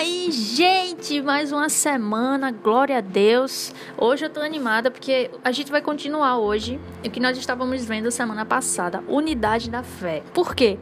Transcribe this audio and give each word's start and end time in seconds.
aí, 0.00 0.30
gente? 0.30 1.20
Mais 1.20 1.52
uma 1.52 1.68
semana, 1.68 2.50
glória 2.50 2.96
a 2.96 3.00
Deus. 3.02 3.74
Hoje 3.98 4.24
eu 4.24 4.30
tô 4.30 4.40
animada 4.40 4.90
porque 4.90 5.30
a 5.44 5.52
gente 5.52 5.70
vai 5.70 5.82
continuar 5.82 6.38
hoje 6.38 6.80
o 7.04 7.10
que 7.10 7.20
nós 7.20 7.36
estávamos 7.36 7.84
vendo 7.84 8.10
semana 8.10 8.46
passada, 8.46 9.04
unidade 9.06 9.68
da 9.68 9.82
fé. 9.82 10.22
Por 10.32 10.54
quê? 10.54 10.78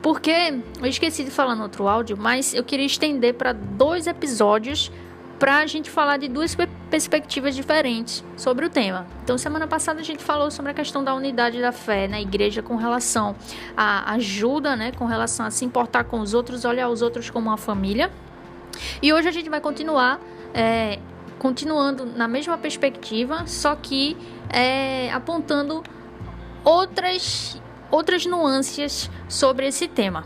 Porque 0.00 0.60
eu 0.80 0.86
esqueci 0.86 1.24
de 1.24 1.32
falar 1.32 1.56
no 1.56 1.64
outro 1.64 1.88
áudio, 1.88 2.16
mas 2.16 2.54
eu 2.54 2.62
queria 2.62 2.86
estender 2.86 3.34
para 3.34 3.52
dois 3.52 4.06
episódios 4.06 4.88
para 5.36 5.56
a 5.56 5.66
gente 5.66 5.90
falar 5.90 6.18
de 6.18 6.28
duas 6.28 6.56
perspectivas 6.88 7.56
diferentes 7.56 8.22
sobre 8.36 8.66
o 8.66 8.70
tema. 8.70 9.04
Então, 9.24 9.36
semana 9.36 9.66
passada 9.66 9.98
a 9.98 10.04
gente 10.04 10.22
falou 10.22 10.48
sobre 10.52 10.70
a 10.70 10.74
questão 10.74 11.02
da 11.02 11.12
unidade 11.12 11.60
da 11.60 11.72
fé 11.72 12.06
na 12.06 12.20
igreja 12.20 12.62
com 12.62 12.76
relação 12.76 13.34
à 13.76 14.12
ajuda, 14.12 14.76
né, 14.76 14.92
com 14.92 15.06
relação 15.06 15.44
a 15.44 15.50
se 15.50 15.64
importar 15.64 16.04
com 16.04 16.20
os 16.20 16.34
outros, 16.34 16.64
olhar 16.64 16.88
os 16.88 17.02
outros 17.02 17.30
como 17.30 17.50
uma 17.50 17.56
família. 17.56 18.12
E 19.02 19.12
hoje 19.12 19.28
a 19.28 19.32
gente 19.32 19.48
vai 19.48 19.60
continuar, 19.60 20.20
é, 20.52 20.98
continuando 21.38 22.06
na 22.06 22.28
mesma 22.28 22.56
perspectiva, 22.58 23.46
só 23.46 23.74
que 23.74 24.16
é, 24.50 25.12
apontando 25.12 25.82
outras 26.64 27.60
outras 27.90 28.26
nuances 28.26 29.08
sobre 29.28 29.68
esse 29.68 29.86
tema 29.86 30.24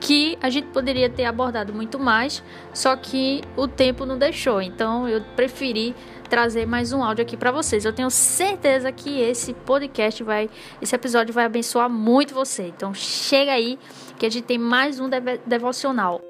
que 0.00 0.36
a 0.40 0.50
gente 0.50 0.68
poderia 0.68 1.08
ter 1.08 1.24
abordado 1.24 1.72
muito 1.72 1.98
mais, 1.98 2.42
só 2.72 2.94
que 2.96 3.42
o 3.56 3.66
tempo 3.66 4.04
não 4.04 4.18
deixou. 4.18 4.60
Então 4.60 5.08
eu 5.08 5.20
preferi 5.34 5.94
trazer 6.28 6.66
mais 6.66 6.92
um 6.92 7.02
áudio 7.02 7.22
aqui 7.22 7.36
para 7.36 7.50
vocês. 7.50 7.84
Eu 7.84 7.92
tenho 7.92 8.10
certeza 8.10 8.92
que 8.92 9.20
esse 9.20 9.54
podcast 9.54 10.22
vai, 10.22 10.50
esse 10.80 10.94
episódio 10.94 11.32
vai 11.32 11.44
abençoar 11.44 11.88
muito 11.88 12.34
você. 12.34 12.68
Então 12.68 12.92
chega 12.94 13.52
aí 13.52 13.78
que 14.18 14.26
a 14.26 14.30
gente 14.30 14.44
tem 14.44 14.58
mais 14.58 15.00
um 15.00 15.08
devocional. 15.46 16.20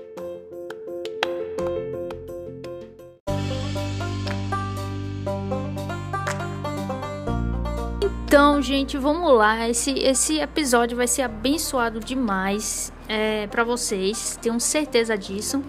Então, 8.36 8.60
gente, 8.60 8.98
vamos 8.98 9.32
lá. 9.32 9.66
Esse, 9.66 9.92
esse 9.92 10.38
episódio 10.38 10.94
vai 10.94 11.08
ser 11.08 11.22
abençoado 11.22 11.98
demais 11.98 12.92
é, 13.08 13.46
para 13.46 13.64
vocês, 13.64 14.38
tenho 14.42 14.60
certeza 14.60 15.16
disso. 15.16 15.64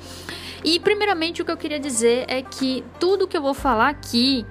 E, 0.66 0.78
primeiramente, 0.78 1.42
o 1.42 1.46
que 1.46 1.52
eu 1.52 1.56
queria 1.56 1.80
dizer 1.80 2.26
é 2.28 2.42
que 2.42 2.84
tudo 3.00 3.26
que 3.26 3.38
eu 3.38 3.42
vou 3.42 3.54
falar 3.54 3.88
aqui, 3.88 4.46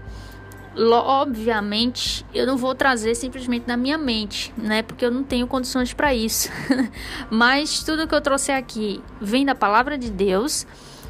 obviamente, 0.74 2.24
eu 2.32 2.46
não 2.46 2.56
vou 2.56 2.74
trazer 2.74 3.14
simplesmente 3.14 3.68
na 3.68 3.76
minha 3.76 3.98
mente, 3.98 4.50
né? 4.56 4.80
Porque 4.80 5.04
eu 5.04 5.10
não 5.10 5.22
tenho 5.22 5.46
condições 5.46 5.92
para 5.92 6.14
isso. 6.14 6.48
Mas 7.28 7.82
tudo 7.82 8.08
que 8.08 8.14
eu 8.14 8.20
trouxe 8.22 8.50
aqui 8.50 9.02
vem 9.20 9.44
da 9.44 9.54
palavra 9.54 9.98
de 9.98 10.10
Deus 10.10 10.66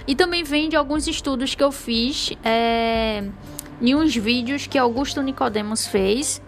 e 0.09 0.17
também 0.17 0.43
vem 0.43 0.69
de 0.69 0.75
alguns 0.75 1.07
estudos 1.07 1.55
que 1.55 1.63
eu 1.63 1.71
fiz 1.71 2.33
é, 2.43 3.23
em 3.81 3.95
uns 3.95 4.13
vídeos 4.17 4.67
que 4.67 4.77
Augusto 4.77 5.23
Nicodemos 5.23 5.87
fez 5.87 6.43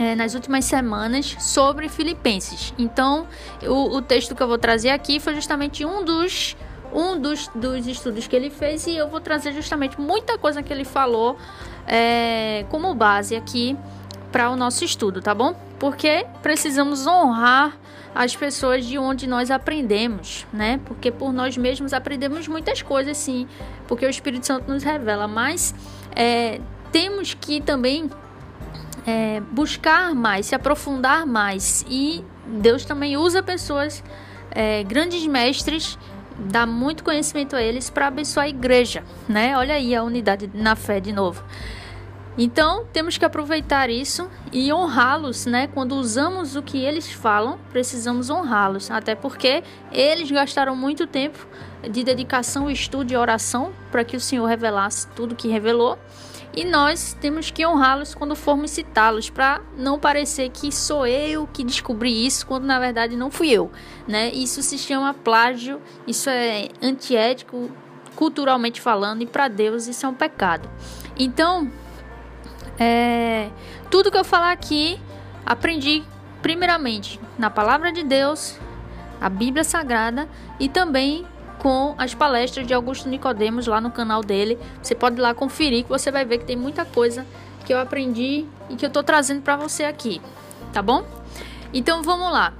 é, 0.00 0.16
nas 0.16 0.34
últimas 0.34 0.64
semanas 0.64 1.36
sobre 1.38 1.86
Filipenses. 1.90 2.72
Então, 2.78 3.26
o, 3.62 3.96
o 3.96 4.00
texto 4.00 4.34
que 4.34 4.42
eu 4.42 4.48
vou 4.48 4.56
trazer 4.56 4.88
aqui 4.88 5.20
foi 5.20 5.34
justamente 5.34 5.84
um 5.84 6.02
dos 6.02 6.56
um 6.92 7.20
dos, 7.20 7.46
dos 7.54 7.86
estudos 7.86 8.26
que 8.26 8.34
ele 8.34 8.50
fez 8.50 8.84
e 8.88 8.96
eu 8.96 9.06
vou 9.06 9.20
trazer 9.20 9.52
justamente 9.52 10.00
muita 10.00 10.36
coisa 10.36 10.60
que 10.60 10.72
ele 10.72 10.84
falou 10.84 11.36
é, 11.86 12.66
como 12.68 12.92
base 12.96 13.36
aqui 13.36 13.76
para 14.32 14.50
o 14.50 14.56
nosso 14.56 14.84
estudo, 14.84 15.20
tá 15.20 15.32
bom? 15.32 15.54
Porque 15.78 16.26
precisamos 16.42 17.06
honrar 17.06 17.76
as 18.12 18.34
pessoas 18.34 18.84
de 18.84 18.98
onde 18.98 19.28
nós 19.28 19.52
aprendemos, 19.52 20.46
né? 20.52 20.80
Porque 20.84 21.12
por 21.12 21.32
nós 21.32 21.56
mesmos 21.56 21.92
aprendemos 21.92 22.48
muitas 22.48 22.82
coisas, 22.82 23.16
sim, 23.16 23.46
porque 23.86 24.04
o 24.04 24.10
Espírito 24.10 24.46
Santo 24.46 24.68
nos 24.68 24.82
revela, 24.82 25.28
mas 25.28 25.72
é, 26.16 26.60
temos 26.90 27.34
que 27.34 27.60
também 27.60 28.10
é, 29.06 29.40
buscar 29.52 30.14
mais, 30.14 30.46
se 30.46 30.54
aprofundar 30.54 31.26
mais. 31.26 31.84
E 31.88 32.24
Deus 32.46 32.84
também 32.84 33.16
usa 33.16 33.42
pessoas, 33.42 34.02
é, 34.50 34.82
grandes 34.82 35.26
mestres, 35.26 35.98
dá 36.38 36.66
muito 36.66 37.04
conhecimento 37.04 37.54
a 37.54 37.62
eles 37.62 37.90
para 37.90 38.06
abençoar 38.06 38.46
a 38.46 38.48
igreja, 38.48 39.04
né? 39.28 39.56
Olha 39.56 39.74
aí 39.74 39.94
a 39.94 40.02
unidade 40.02 40.50
na 40.54 40.74
fé 40.74 41.00
de 41.00 41.12
novo. 41.12 41.44
Então, 42.38 42.86
temos 42.92 43.18
que 43.18 43.24
aproveitar 43.24 43.90
isso 43.90 44.30
e 44.52 44.72
honrá-los, 44.72 45.46
né? 45.46 45.66
Quando 45.66 45.96
usamos 45.96 46.56
o 46.56 46.62
que 46.62 46.78
eles 46.78 47.12
falam, 47.12 47.58
precisamos 47.70 48.30
honrá-los, 48.30 48.90
até 48.90 49.14
porque 49.14 49.62
eles 49.92 50.30
gastaram 50.30 50.74
muito 50.74 51.06
tempo 51.06 51.46
de 51.82 52.02
dedicação, 52.04 52.70
estudo 52.70 53.12
e 53.12 53.16
oração 53.16 53.72
para 53.90 54.04
que 54.04 54.16
o 54.16 54.20
Senhor 54.20 54.46
revelasse 54.46 55.06
tudo 55.08 55.34
que 55.34 55.48
revelou 55.48 55.98
e 56.54 56.64
nós 56.64 57.16
temos 57.20 57.50
que 57.50 57.64
honrá-los 57.64 58.14
quando 58.14 58.34
formos 58.34 58.72
citá-los, 58.72 59.30
para 59.30 59.60
não 59.76 59.98
parecer 59.98 60.50
que 60.50 60.72
sou 60.72 61.06
eu 61.06 61.46
que 61.46 61.62
descobri 61.62 62.26
isso, 62.26 62.46
quando 62.46 62.64
na 62.64 62.78
verdade 62.78 63.16
não 63.16 63.30
fui 63.30 63.50
eu. 63.50 63.70
Né? 64.06 64.30
Isso 64.30 64.62
se 64.62 64.76
chama 64.76 65.14
plágio, 65.14 65.80
isso 66.06 66.28
é 66.28 66.68
antiético, 66.82 67.70
culturalmente 68.16 68.80
falando, 68.80 69.22
e 69.22 69.26
para 69.26 69.48
Deus 69.48 69.86
isso 69.86 70.04
é 70.04 70.08
um 70.08 70.14
pecado. 70.14 70.68
Então, 71.16 71.70
é, 72.78 73.48
tudo 73.90 74.10
que 74.10 74.18
eu 74.18 74.24
falar 74.24 74.50
aqui, 74.50 75.00
aprendi 75.46 76.02
primeiramente 76.42 77.20
na 77.38 77.50
palavra 77.50 77.92
de 77.92 78.02
Deus, 78.02 78.58
a 79.20 79.28
Bíblia 79.28 79.62
Sagrada, 79.62 80.28
e 80.58 80.68
também 80.68 81.26
com 81.60 81.94
as 81.98 82.14
palestras 82.14 82.66
de 82.66 82.74
Augusto 82.74 83.08
Nicodemos 83.08 83.66
lá 83.66 83.80
no 83.80 83.90
canal 83.90 84.22
dele. 84.22 84.58
Você 84.82 84.94
pode 84.94 85.16
ir 85.16 85.20
lá 85.20 85.34
conferir 85.34 85.84
que 85.84 85.88
você 85.88 86.10
vai 86.10 86.24
ver 86.24 86.38
que 86.38 86.46
tem 86.46 86.56
muita 86.56 86.84
coisa 86.84 87.26
que 87.64 87.72
eu 87.72 87.78
aprendi 87.78 88.46
e 88.68 88.76
que 88.76 88.84
eu 88.84 88.90
tô 88.90 89.02
trazendo 89.02 89.42
para 89.42 89.56
você 89.56 89.84
aqui, 89.84 90.20
tá 90.72 90.82
bom? 90.82 91.04
Então 91.72 92.02
vamos 92.02 92.32
lá. 92.32 92.54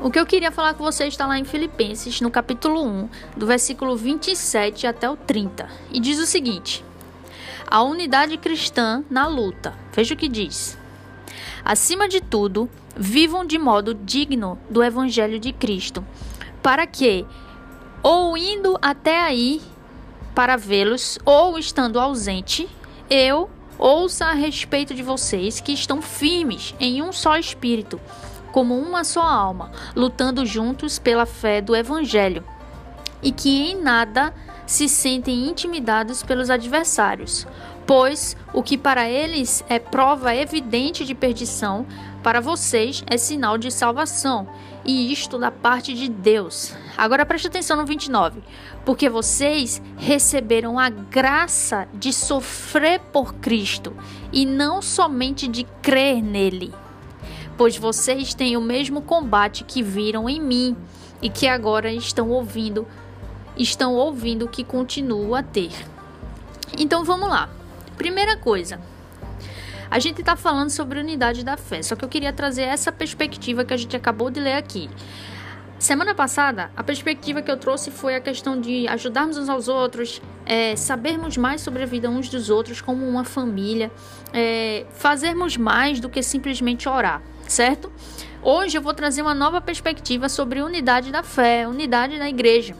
O 0.00 0.10
que 0.10 0.18
eu 0.18 0.24
queria 0.24 0.50
falar 0.50 0.74
com 0.74 0.84
você 0.84 1.06
está 1.06 1.26
lá 1.26 1.38
em 1.38 1.44
Filipenses, 1.44 2.20
no 2.20 2.30
capítulo 2.30 2.82
1, 2.82 3.08
do 3.36 3.46
versículo 3.46 3.96
27 3.96 4.86
até 4.86 5.10
o 5.10 5.16
30, 5.16 5.68
e 5.92 6.00
diz 6.00 6.18
o 6.18 6.26
seguinte: 6.26 6.84
A 7.66 7.82
unidade 7.82 8.38
cristã 8.38 9.04
na 9.10 9.26
luta. 9.26 9.74
Veja 9.92 10.14
o 10.14 10.16
que 10.16 10.28
diz. 10.28 10.78
Acima 11.64 12.08
de 12.08 12.20
tudo, 12.20 12.70
vivam 12.96 13.44
de 13.44 13.58
modo 13.58 13.92
digno 13.92 14.58
do 14.70 14.82
evangelho 14.82 15.38
de 15.38 15.52
Cristo, 15.52 16.04
para 16.62 16.86
que 16.86 17.26
ou 18.02 18.36
indo 18.36 18.78
até 18.82 19.20
aí 19.20 19.62
para 20.34 20.56
vê-los, 20.56 21.18
ou 21.24 21.58
estando 21.58 22.00
ausente, 22.00 22.68
eu 23.08 23.50
ouça 23.78 24.26
a 24.26 24.32
respeito 24.32 24.94
de 24.94 25.02
vocês 25.02 25.60
que 25.60 25.72
estão 25.72 26.00
firmes 26.00 26.74
em 26.80 27.02
um 27.02 27.12
só 27.12 27.36
espírito, 27.36 28.00
como 28.50 28.78
uma 28.78 29.04
só 29.04 29.22
alma, 29.22 29.70
lutando 29.94 30.44
juntos 30.46 30.98
pela 30.98 31.26
fé 31.26 31.60
do 31.60 31.76
Evangelho, 31.76 32.44
e 33.22 33.30
que 33.30 33.70
em 33.70 33.80
nada 33.80 34.34
se 34.72 34.88
sentem 34.88 35.50
intimidados 35.50 36.22
pelos 36.22 36.48
adversários, 36.48 37.46
pois 37.86 38.34
o 38.54 38.62
que 38.62 38.78
para 38.78 39.06
eles 39.06 39.62
é 39.68 39.78
prova 39.78 40.34
evidente 40.34 41.04
de 41.04 41.14
perdição, 41.14 41.84
para 42.22 42.40
vocês 42.40 43.04
é 43.06 43.18
sinal 43.18 43.58
de 43.58 43.70
salvação, 43.70 44.48
e 44.82 45.12
isto 45.12 45.36
da 45.36 45.50
parte 45.50 45.92
de 45.92 46.08
Deus. 46.08 46.74
Agora 46.96 47.26
preste 47.26 47.48
atenção 47.48 47.76
no 47.76 47.84
29. 47.84 48.42
Porque 48.82 49.10
vocês 49.10 49.82
receberam 49.98 50.78
a 50.78 50.88
graça 50.88 51.86
de 51.92 52.10
sofrer 52.10 52.98
por 53.12 53.34
Cristo 53.34 53.94
e 54.32 54.46
não 54.46 54.80
somente 54.80 55.48
de 55.48 55.64
crer 55.82 56.22
nele. 56.22 56.72
Pois 57.58 57.76
vocês 57.76 58.32
têm 58.32 58.56
o 58.56 58.60
mesmo 58.62 59.02
combate 59.02 59.64
que 59.64 59.82
viram 59.82 60.30
em 60.30 60.40
mim 60.40 60.74
e 61.20 61.28
que 61.28 61.46
agora 61.46 61.92
estão 61.92 62.30
ouvindo, 62.30 62.86
estão 63.56 63.94
ouvindo 63.94 64.48
que 64.48 64.64
continuo 64.64 65.34
a 65.34 65.42
ter. 65.42 65.72
Então 66.78 67.04
vamos 67.04 67.28
lá. 67.28 67.48
Primeira 67.96 68.36
coisa, 68.36 68.80
a 69.90 69.98
gente 69.98 70.20
está 70.20 70.34
falando 70.34 70.70
sobre 70.70 70.98
unidade 70.98 71.44
da 71.44 71.56
fé, 71.56 71.82
só 71.82 71.94
que 71.94 72.04
eu 72.04 72.08
queria 72.08 72.32
trazer 72.32 72.62
essa 72.62 72.90
perspectiva 72.90 73.64
que 73.64 73.74
a 73.74 73.76
gente 73.76 73.94
acabou 73.94 74.30
de 74.30 74.40
ler 74.40 74.54
aqui. 74.54 74.88
Semana 75.78 76.14
passada, 76.14 76.70
a 76.76 76.82
perspectiva 76.84 77.42
que 77.42 77.50
eu 77.50 77.56
trouxe 77.56 77.90
foi 77.90 78.14
a 78.14 78.20
questão 78.20 78.60
de 78.60 78.86
ajudarmos 78.86 79.36
uns 79.36 79.48
aos 79.48 79.66
outros, 79.66 80.22
é, 80.46 80.76
sabermos 80.76 81.36
mais 81.36 81.60
sobre 81.60 81.82
a 81.82 81.86
vida 81.86 82.08
uns 82.08 82.28
dos 82.28 82.50
outros 82.50 82.80
como 82.80 83.04
uma 83.06 83.24
família, 83.24 83.90
é, 84.32 84.86
fazermos 84.92 85.56
mais 85.56 85.98
do 85.98 86.08
que 86.08 86.22
simplesmente 86.22 86.88
orar, 86.88 87.20
certo? 87.48 87.92
Hoje 88.42 88.78
eu 88.78 88.82
vou 88.82 88.94
trazer 88.94 89.22
uma 89.22 89.34
nova 89.34 89.60
perspectiva 89.60 90.28
sobre 90.28 90.62
unidade 90.62 91.10
da 91.10 91.22
fé, 91.22 91.66
unidade 91.66 92.16
da 92.16 92.28
igreja, 92.28 92.76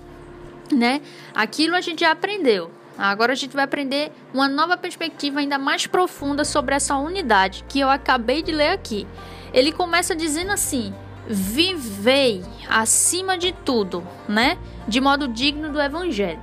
né? 0.72 1.00
Aquilo 1.34 1.76
a 1.76 1.80
gente 1.80 2.00
já 2.00 2.10
aprendeu, 2.10 2.70
Agora 2.96 3.32
a 3.32 3.36
gente 3.36 3.54
vai 3.54 3.64
aprender 3.64 4.12
uma 4.34 4.48
nova 4.48 4.76
perspectiva 4.76 5.40
ainda 5.40 5.58
mais 5.58 5.86
profunda 5.86 6.44
sobre 6.44 6.74
essa 6.74 6.96
unidade 6.96 7.64
que 7.68 7.80
eu 7.80 7.88
acabei 7.88 8.42
de 8.42 8.52
ler 8.52 8.68
aqui. 8.68 9.06
Ele 9.52 9.72
começa 9.72 10.14
dizendo 10.14 10.52
assim: 10.52 10.92
vivei 11.26 12.42
acima 12.68 13.38
de 13.38 13.52
tudo, 13.52 14.06
né? 14.28 14.58
De 14.86 15.00
modo 15.00 15.26
digno 15.26 15.70
do 15.72 15.80
evangelho. 15.80 16.40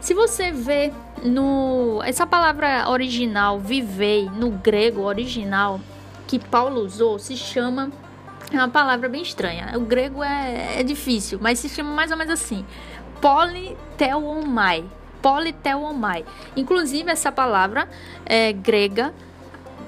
Se 0.00 0.14
você 0.14 0.50
vê 0.50 0.92
no 1.22 2.00
essa 2.04 2.26
palavra 2.26 2.88
original 2.88 3.60
vivei 3.60 4.30
no 4.30 4.50
grego 4.50 5.02
original 5.02 5.78
que 6.26 6.38
Paulo 6.38 6.80
usou 6.80 7.18
se 7.18 7.36
chama 7.36 7.90
é 8.50 8.56
uma 8.56 8.68
palavra 8.68 9.08
bem 9.08 9.22
estranha. 9.22 9.72
O 9.76 9.80
grego 9.80 10.24
é, 10.24 10.80
é 10.80 10.82
difícil, 10.82 11.38
mas 11.40 11.58
se 11.58 11.68
chama 11.68 11.94
mais 11.94 12.10
ou 12.10 12.16
menos 12.16 12.32
assim: 12.32 12.64
politelomai. 13.20 14.84
Politelomai. 15.22 16.24
Inclusive 16.56 17.10
essa 17.10 17.30
palavra 17.30 17.88
é 18.24 18.52
grega 18.52 19.12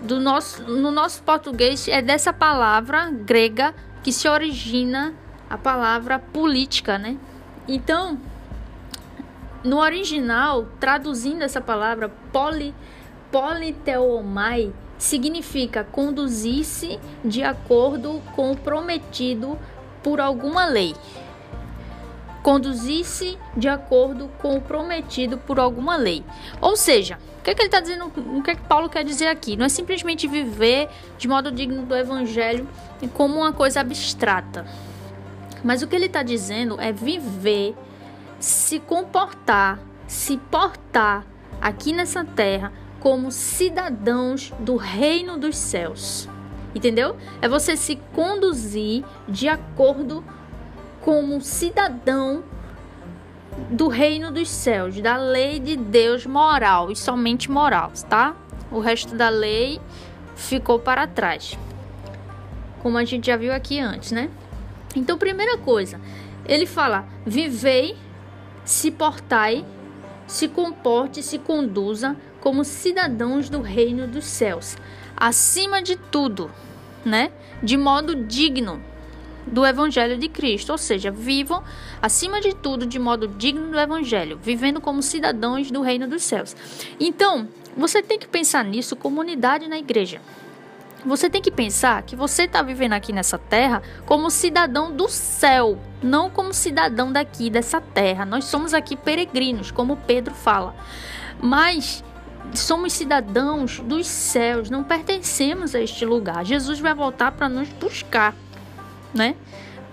do 0.02 0.18
nosso 0.20 0.62
no 0.64 0.90
nosso 0.90 1.22
português 1.22 1.86
é 1.88 2.02
dessa 2.02 2.32
palavra 2.32 3.10
grega 3.10 3.74
que 4.02 4.12
se 4.12 4.28
origina 4.28 5.14
a 5.48 5.56
palavra 5.56 6.18
política, 6.18 6.98
né? 6.98 7.16
Então, 7.68 8.18
no 9.62 9.78
original, 9.78 10.66
traduzindo 10.80 11.42
essa 11.42 11.60
palavra 11.60 12.08
poli, 12.32 12.74
politeomai, 13.30 14.72
significa 14.98 15.84
conduzir-se 15.84 16.98
de 17.24 17.44
acordo 17.44 18.20
com 18.34 18.50
o 18.52 18.56
prometido 18.56 19.58
por 20.02 20.20
alguma 20.20 20.64
lei. 20.64 20.94
Conduzir-se 22.42 23.38
de 23.56 23.68
acordo 23.68 24.28
com 24.38 24.56
o 24.56 24.60
prometido 24.60 25.38
por 25.38 25.60
alguma 25.60 25.96
lei. 25.96 26.24
Ou 26.60 26.76
seja, 26.76 27.18
o 27.38 27.42
que, 27.42 27.50
é 27.50 27.54
que 27.54 27.62
ele 27.62 27.68
está 27.68 27.80
dizendo? 27.80 28.06
O 28.36 28.42
que, 28.42 28.50
é 28.50 28.54
que 28.54 28.62
Paulo 28.62 28.88
quer 28.88 29.04
dizer 29.04 29.26
aqui? 29.26 29.56
Não 29.56 29.66
é 29.66 29.68
simplesmente 29.68 30.26
viver 30.26 30.88
de 31.18 31.28
modo 31.28 31.50
digno 31.52 31.82
do 31.82 31.96
evangelho 31.96 32.68
como 33.14 33.36
uma 33.40 33.52
coisa 33.52 33.80
abstrata. 33.80 34.66
Mas 35.62 35.82
o 35.82 35.86
que 35.86 35.94
ele 35.94 36.06
está 36.06 36.22
dizendo 36.22 36.80
é 36.80 36.92
viver, 36.92 37.74
se 38.38 38.80
comportar, 38.80 39.78
se 40.06 40.36
portar 40.36 41.24
aqui 41.60 41.92
nessa 41.92 42.24
terra 42.24 42.72
como 42.98 43.32
cidadãos 43.32 44.52
do 44.60 44.76
reino 44.76 45.36
dos 45.36 45.56
céus. 45.56 46.28
Entendeu? 46.74 47.16
É 47.40 47.48
você 47.48 47.76
se 47.76 47.96
conduzir 48.14 49.04
de 49.28 49.48
acordo 49.48 50.24
como 51.02 51.40
cidadão 51.40 52.42
do 53.68 53.88
reino 53.88 54.30
dos 54.30 54.48
céus, 54.48 54.98
da 55.00 55.16
lei 55.16 55.60
de 55.60 55.76
Deus 55.76 56.24
moral 56.24 56.90
e 56.90 56.96
somente 56.96 57.50
moral, 57.50 57.92
tá? 58.08 58.34
O 58.70 58.80
resto 58.80 59.14
da 59.14 59.28
lei 59.28 59.78
ficou 60.34 60.78
para 60.78 61.06
trás 61.06 61.58
como 62.82 62.98
a 62.98 63.04
gente 63.04 63.28
já 63.28 63.36
viu 63.36 63.52
aqui 63.52 63.78
antes, 63.78 64.10
né? 64.10 64.28
Então, 64.94 65.16
primeira 65.16 65.56
coisa, 65.56 66.00
ele 66.44 66.66
fala: 66.66 67.06
vivei, 67.24 67.96
se 68.64 68.90
portai, 68.90 69.64
se 70.26 70.48
comporte, 70.48 71.22
se 71.22 71.38
conduza 71.38 72.16
como 72.40 72.64
cidadãos 72.64 73.48
do 73.48 73.60
reino 73.60 74.08
dos 74.08 74.24
céus, 74.24 74.76
acima 75.16 75.80
de 75.80 75.96
tudo, 75.96 76.50
né? 77.04 77.30
De 77.62 77.76
modo 77.76 78.16
digno 78.16 78.82
do 79.46 79.66
evangelho 79.66 80.18
de 80.18 80.28
Cristo, 80.28 80.70
ou 80.70 80.78
seja, 80.78 81.10
vivam 81.10 81.62
acima 82.00 82.40
de 82.40 82.54
tudo 82.54 82.86
de 82.86 82.98
modo 82.98 83.28
digno 83.28 83.70
do 83.70 83.78
evangelho, 83.78 84.38
vivendo 84.42 84.80
como 84.80 85.02
cidadãos 85.02 85.70
do 85.70 85.82
reino 85.82 86.06
dos 86.06 86.22
céus. 86.22 86.56
Então, 86.98 87.48
você 87.76 88.02
tem 88.02 88.18
que 88.18 88.28
pensar 88.28 88.64
nisso 88.64 88.94
como 88.96 89.20
unidade 89.20 89.68
na 89.68 89.78
igreja. 89.78 90.20
Você 91.04 91.28
tem 91.28 91.42
que 91.42 91.50
pensar 91.50 92.02
que 92.02 92.14
você 92.14 92.44
está 92.44 92.62
vivendo 92.62 92.92
aqui 92.92 93.12
nessa 93.12 93.36
terra 93.36 93.82
como 94.06 94.30
cidadão 94.30 94.92
do 94.92 95.08
céu, 95.08 95.76
não 96.00 96.30
como 96.30 96.54
cidadão 96.54 97.10
daqui 97.10 97.50
dessa 97.50 97.80
terra. 97.80 98.24
Nós 98.24 98.44
somos 98.44 98.72
aqui 98.72 98.94
peregrinos, 98.94 99.72
como 99.72 99.96
Pedro 99.96 100.32
fala. 100.32 100.76
Mas 101.40 102.04
somos 102.54 102.92
cidadãos 102.92 103.80
dos 103.80 104.06
céus, 104.06 104.70
não 104.70 104.84
pertencemos 104.84 105.74
a 105.74 105.80
este 105.80 106.04
lugar. 106.04 106.44
Jesus 106.44 106.78
vai 106.78 106.94
voltar 106.94 107.32
para 107.32 107.48
nos 107.48 107.68
buscar, 107.70 108.34
né? 109.14 109.34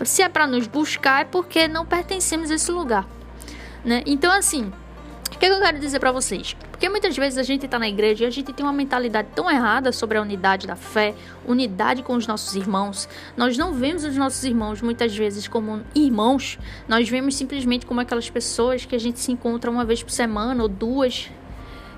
Se 0.04 0.22
é 0.22 0.30
para 0.30 0.48
nos 0.48 0.66
buscar, 0.66 1.22
é 1.22 1.26
porque 1.26 1.68
não 1.68 1.86
pertencemos 1.86 2.50
a 2.52 2.56
esse 2.56 2.72
lugar, 2.72 3.06
né? 3.84 4.02
Então, 4.06 4.32
assim, 4.32 4.72
o 5.34 5.38
que 5.38 5.46
eu 5.46 5.60
quero 5.60 5.80
dizer 5.80 6.00
para 6.00 6.12
vocês? 6.12 6.56
Porque 6.80 6.88
muitas 6.90 7.16
vezes 7.16 7.38
a 7.38 7.44
gente 7.44 7.66
está 7.66 7.78
na 7.78 7.88
igreja 7.88 8.24
e 8.24 8.28
a 8.28 8.30
gente 8.30 8.54
tem 8.54 8.66
uma 8.66 8.74
mentalidade 8.74 9.28
tão 9.36 9.52
errada 9.52 9.92
sobre 9.92 10.18
a 10.18 10.22
unidade 10.22 10.66
da 10.66 10.76
fé, 10.76 11.14
unidade 11.46 12.02
com 12.04 12.16
os 12.16 12.26
nossos 12.26 12.56
irmãos. 12.56 13.08
Nós 13.36 13.58
não 13.58 13.74
vemos 13.74 14.06
os 14.06 14.16
nossos 14.16 14.44
irmãos 14.44 14.82
muitas 14.82 15.16
vezes 15.16 15.48
como 15.48 15.82
irmãos, 15.94 16.58
nós 16.88 17.08
vemos 17.10 17.36
simplesmente 17.36 17.86
como 17.86 18.00
aquelas 18.00 18.30
pessoas 18.30 18.86
que 18.86 18.96
a 18.96 19.00
gente 19.00 19.20
se 19.20 19.32
encontra 19.32 19.70
uma 19.70 19.84
vez 19.84 20.02
por 20.02 20.12
semana 20.12 20.64
ou 20.64 20.70
duas, 20.70 21.30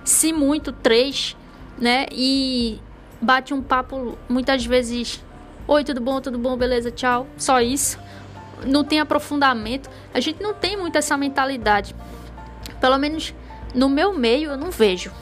se 0.03 0.33
muito, 0.33 0.71
três, 0.71 1.37
né? 1.77 2.07
E 2.11 2.79
bate 3.21 3.53
um 3.53 3.61
papo 3.61 4.17
muitas 4.27 4.65
vezes: 4.65 5.23
Oi, 5.73 5.85
tudo 5.85 6.01
bom, 6.01 6.19
tudo 6.19 6.37
bom, 6.37 6.57
beleza, 6.57 6.91
tchau. 6.91 7.25
Só 7.37 7.61
isso. 7.61 7.97
Não 8.67 8.83
tem 8.83 8.99
aprofundamento. 8.99 9.89
A 10.13 10.19
gente 10.19 10.43
não 10.43 10.53
tem 10.53 10.75
muito 10.75 10.97
essa 10.97 11.15
mentalidade. 11.15 11.95
Pelo 12.81 12.97
menos 12.97 13.33
no 13.73 13.87
meu 13.87 14.13
meio 14.13 14.51
eu 14.51 14.57
não 14.57 14.69
vejo. 14.69 15.13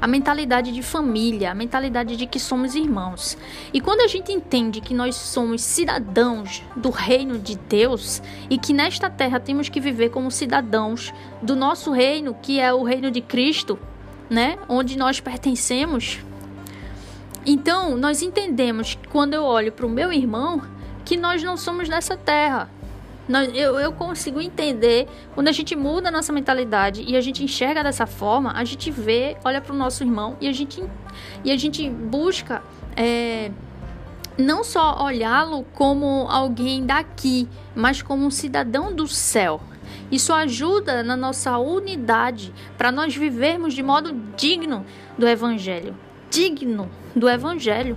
A 0.00 0.06
mentalidade 0.06 0.72
de 0.72 0.82
família, 0.82 1.50
a 1.50 1.54
mentalidade 1.54 2.16
de 2.16 2.26
que 2.26 2.40
somos 2.40 2.74
irmãos. 2.74 3.36
E 3.70 3.82
quando 3.82 4.00
a 4.00 4.06
gente 4.06 4.32
entende 4.32 4.80
que 4.80 4.94
nós 4.94 5.14
somos 5.14 5.60
cidadãos 5.60 6.64
do 6.74 6.88
reino 6.88 7.38
de 7.38 7.54
Deus 7.58 8.22
e 8.48 8.56
que 8.56 8.72
nesta 8.72 9.10
terra 9.10 9.38
temos 9.38 9.68
que 9.68 9.78
viver 9.78 10.08
como 10.08 10.30
cidadãos 10.30 11.12
do 11.42 11.54
nosso 11.54 11.92
reino, 11.92 12.34
que 12.40 12.58
é 12.58 12.72
o 12.72 12.82
reino 12.82 13.10
de 13.10 13.20
Cristo, 13.20 13.78
né? 14.30 14.56
Onde 14.70 14.96
nós 14.96 15.20
pertencemos. 15.20 16.18
Então, 17.44 17.96
nós 17.96 18.22
entendemos 18.22 18.94
que 18.94 19.08
quando 19.08 19.34
eu 19.34 19.42
olho 19.42 19.72
para 19.72 19.84
o 19.84 19.88
meu 19.88 20.12
irmão, 20.12 20.62
que 21.04 21.16
nós 21.16 21.42
não 21.42 21.56
somos 21.56 21.88
dessa 21.88 22.16
terra, 22.16 22.70
eu, 23.54 23.78
eu 23.78 23.92
consigo 23.92 24.40
entender 24.40 25.08
quando 25.34 25.48
a 25.48 25.52
gente 25.52 25.74
muda 25.74 26.08
a 26.08 26.12
nossa 26.12 26.32
mentalidade 26.32 27.02
e 27.06 27.16
a 27.16 27.20
gente 27.20 27.42
enxerga 27.42 27.82
dessa 27.82 28.06
forma, 28.06 28.52
a 28.52 28.64
gente 28.64 28.90
vê, 28.90 29.36
olha 29.44 29.60
para 29.60 29.72
o 29.72 29.76
nosso 29.76 30.02
irmão 30.02 30.36
e 30.40 30.48
a 30.48 30.52
gente, 30.52 30.82
e 31.44 31.50
a 31.50 31.56
gente 31.56 31.88
busca 31.88 32.62
é, 32.96 33.50
não 34.38 34.62
só 34.62 35.02
olhá-lo 35.04 35.64
como 35.74 36.26
alguém 36.28 36.84
daqui, 36.86 37.48
mas 37.74 38.02
como 38.02 38.24
um 38.24 38.30
cidadão 38.30 38.94
do 38.94 39.08
céu. 39.08 39.60
Isso 40.10 40.32
ajuda 40.32 41.02
na 41.02 41.16
nossa 41.16 41.58
unidade 41.58 42.52
para 42.78 42.92
nós 42.92 43.16
vivermos 43.16 43.74
de 43.74 43.82
modo 43.82 44.12
digno 44.36 44.84
do 45.18 45.26
Evangelho. 45.26 45.96
Digno 46.30 46.90
do 47.14 47.28
Evangelho. 47.28 47.96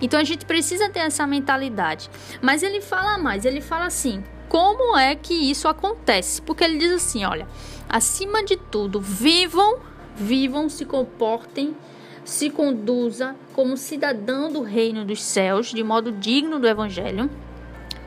Então 0.00 0.20
a 0.20 0.24
gente 0.24 0.46
precisa 0.46 0.88
ter 0.88 1.00
essa 1.00 1.26
mentalidade. 1.26 2.08
Mas 2.40 2.62
ele 2.62 2.80
fala 2.80 3.18
mais, 3.18 3.44
ele 3.44 3.60
fala 3.60 3.86
assim: 3.86 4.22
como 4.48 4.96
é 4.96 5.14
que 5.14 5.34
isso 5.34 5.68
acontece? 5.68 6.40
Porque 6.42 6.64
ele 6.64 6.78
diz 6.78 6.92
assim: 6.92 7.24
olha, 7.24 7.46
acima 7.88 8.44
de 8.44 8.56
tudo, 8.56 9.00
vivam, 9.00 9.78
vivam, 10.16 10.68
se 10.68 10.84
comportem, 10.84 11.76
se 12.24 12.50
conduza 12.50 13.34
como 13.54 13.76
cidadão 13.76 14.52
do 14.52 14.62
reino 14.62 15.04
dos 15.04 15.22
céus, 15.22 15.68
de 15.68 15.82
modo 15.82 16.12
digno 16.12 16.58
do 16.58 16.68
evangelho. 16.68 17.30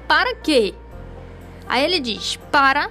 Para 0.07 0.35
quê? 0.35 0.73
Aí 1.67 1.83
ele 1.83 1.99
diz: 1.99 2.37
para 2.51 2.89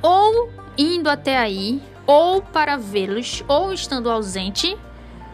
ou 0.00 0.50
indo 0.76 1.08
até 1.08 1.36
aí, 1.36 1.80
ou 2.06 2.42
para 2.42 2.76
vê-los, 2.76 3.44
ou 3.46 3.72
estando 3.72 4.10
ausente, 4.10 4.76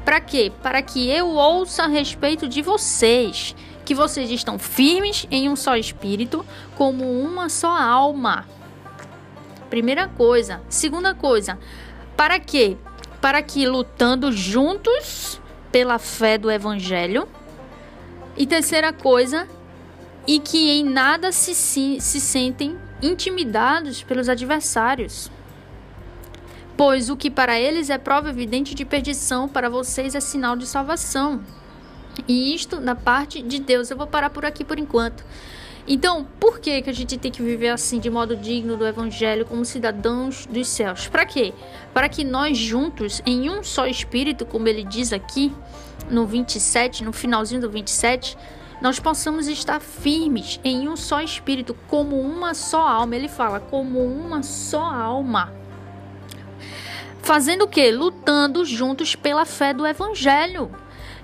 para 0.08 0.22
quê? 0.22 0.50
Para 0.62 0.80
que 0.80 1.06
eu 1.10 1.28
ouça 1.28 1.82
a 1.82 1.86
respeito 1.86 2.48
de 2.48 2.62
vocês, 2.62 3.54
que 3.84 3.94
vocês 3.94 4.30
estão 4.30 4.58
firmes 4.58 5.26
em 5.30 5.50
um 5.50 5.54
só 5.54 5.76
espírito, 5.76 6.46
como 6.76 7.04
uma 7.04 7.50
só 7.50 7.68
alma. 7.68 8.48
Primeira 9.68 10.08
coisa. 10.08 10.62
Segunda 10.66 11.14
coisa, 11.14 11.58
para 12.16 12.40
quê? 12.40 12.78
Para 13.20 13.42
que 13.42 13.66
lutando 13.66 14.32
juntos 14.32 15.42
pela 15.70 15.98
fé 15.98 16.38
do 16.38 16.50
evangelho. 16.50 17.28
E 18.34 18.46
terceira 18.46 18.94
coisa, 18.94 19.46
e 20.26 20.38
que 20.38 20.70
em 20.70 20.84
nada 20.84 21.32
se, 21.32 21.54
se, 21.54 22.00
se 22.00 22.18
sentem 22.18 22.78
intimidados 23.02 24.02
pelos 24.02 24.30
adversários 24.30 25.30
pois 26.78 27.10
o 27.10 27.16
que 27.16 27.28
para 27.28 27.58
eles 27.58 27.90
é 27.90 27.98
prova 27.98 28.30
evidente 28.30 28.72
de 28.72 28.84
perdição, 28.84 29.48
para 29.48 29.68
vocês 29.68 30.14
é 30.14 30.20
sinal 30.20 30.54
de 30.54 30.64
salvação. 30.64 31.42
E 32.28 32.54
isto 32.54 32.76
da 32.76 32.94
parte 32.94 33.42
de 33.42 33.58
Deus. 33.58 33.90
Eu 33.90 33.96
vou 33.96 34.06
parar 34.06 34.30
por 34.30 34.44
aqui 34.44 34.64
por 34.64 34.78
enquanto. 34.78 35.24
Então, 35.88 36.24
por 36.38 36.60
que, 36.60 36.80
que 36.80 36.88
a 36.88 36.92
gente 36.92 37.18
tem 37.18 37.32
que 37.32 37.42
viver 37.42 37.70
assim, 37.70 37.98
de 37.98 38.08
modo 38.08 38.36
digno 38.36 38.76
do 38.76 38.86
Evangelho, 38.86 39.44
como 39.44 39.64
cidadãos 39.64 40.46
dos 40.46 40.68
céus? 40.68 41.08
Para 41.08 41.26
quê? 41.26 41.52
Para 41.92 42.08
que 42.08 42.22
nós 42.22 42.56
juntos, 42.56 43.20
em 43.26 43.50
um 43.50 43.64
só 43.64 43.84
espírito, 43.84 44.46
como 44.46 44.68
ele 44.68 44.84
diz 44.84 45.12
aqui 45.12 45.52
no 46.08 46.26
27, 46.26 47.02
no 47.02 47.12
finalzinho 47.12 47.60
do 47.60 47.70
27, 47.70 48.38
nós 48.80 49.00
possamos 49.00 49.48
estar 49.48 49.80
firmes 49.80 50.60
em 50.62 50.88
um 50.88 50.96
só 50.96 51.20
espírito, 51.20 51.76
como 51.88 52.20
uma 52.20 52.54
só 52.54 52.86
alma. 52.86 53.16
Ele 53.16 53.28
fala, 53.28 53.58
como 53.58 54.04
uma 54.04 54.44
só 54.44 54.82
alma. 54.82 55.52
Fazendo 57.28 57.66
o 57.66 57.68
que? 57.68 57.90
Lutando 57.90 58.64
juntos 58.64 59.14
pela 59.14 59.44
fé 59.44 59.74
do 59.74 59.86
Evangelho. 59.86 60.70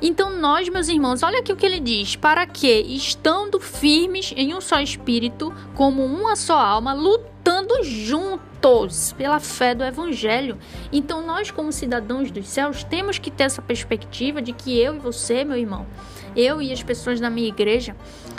Então, 0.03 0.39
nós, 0.39 0.69
meus 0.69 0.87
irmãos, 0.87 1.23
olha 1.23 1.39
aqui 1.39 1.51
o 1.51 1.57
que 1.57 1.65
ele 1.65 1.81
diz: 1.81 2.15
para 2.15 2.47
que, 2.47 2.69
estando 2.69 3.59
firmes 3.59 4.35
em 4.37 4.55
um 4.55 4.61
só 4.61 4.83
espírito, 4.83 5.51
como 5.75 6.05
uma 6.05 6.37
só 6.37 6.59
alma, 6.59 6.93
lutando 6.93 7.83
juntos 7.83 9.15
pela 9.15 9.41
fé 9.41 9.75
do 9.75 9.83
Evangelho. 9.83 10.59
Então, 10.93 11.27
nós, 11.27 11.51
como 11.51 11.73
cidadãos 11.73 12.31
dos 12.31 12.49
céus, 12.49 12.85
temos 12.85 13.19
que 13.19 13.31
ter 13.31 13.45
essa 13.45 13.63
perspectiva 13.63 14.43
de 14.43 14.53
que 14.53 14.79
eu 14.79 14.97
e 14.97 14.99
você, 14.99 15.43
meu 15.43 15.57
irmão, 15.57 15.87
eu 16.37 16.61
e 16.61 16.71
as 16.71 16.83
pessoas 16.83 17.19
da 17.19 17.31
minha 17.31 17.49
igreja, 17.49 17.97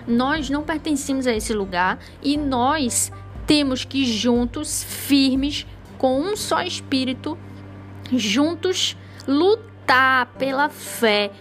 nós 0.07 0.51
não 0.51 0.61
pertencemos 0.61 1.25
a 1.25 1.33
esse 1.33 1.51
lugar 1.51 1.97
e 2.21 2.37
nós 2.37 3.11
temos 3.47 3.83
que 3.83 4.05
juntos, 4.05 4.83
firmes, 4.83 5.65
com 5.97 6.21
um 6.21 6.35
só 6.35 6.61
espírito, 6.61 7.35
juntos 8.13 8.97
lutar 9.27 10.27
pela 10.37 10.69
fé. 10.69 11.31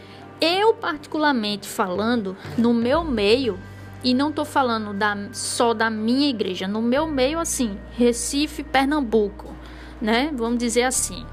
Eu, 0.40 0.74
particularmente 0.74 1.68
falando, 1.68 2.36
no 2.58 2.74
meu 2.74 3.04
meio, 3.04 3.58
e 4.02 4.12
não 4.12 4.28
estou 4.28 4.44
falando 4.44 4.92
da, 4.92 5.16
só 5.32 5.72
da 5.72 5.88
minha 5.88 6.28
igreja, 6.28 6.68
no 6.68 6.82
meu 6.82 7.06
meio, 7.06 7.38
assim, 7.38 7.78
Recife, 7.92 8.62
Pernambuco, 8.62 9.50
né? 10.00 10.30
Vamos 10.34 10.58
dizer 10.58 10.82
assim, 10.82 11.24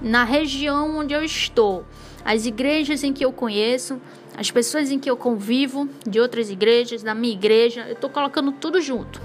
na 0.00 0.22
região 0.22 0.96
onde 0.96 1.12
eu 1.12 1.24
estou, 1.24 1.84
as 2.24 2.46
igrejas 2.46 3.02
em 3.02 3.12
que 3.12 3.24
eu 3.24 3.32
conheço, 3.32 4.00
as 4.36 4.50
pessoas 4.50 4.90
em 4.90 4.98
que 4.98 5.10
eu 5.10 5.16
convivo, 5.16 5.88
de 6.06 6.20
outras 6.20 6.50
igrejas, 6.50 7.02
da 7.02 7.14
minha 7.14 7.32
igreja, 7.32 7.84
eu 7.88 7.94
estou 7.94 8.08
colocando 8.08 8.52
tudo 8.52 8.80
junto. 8.80 9.20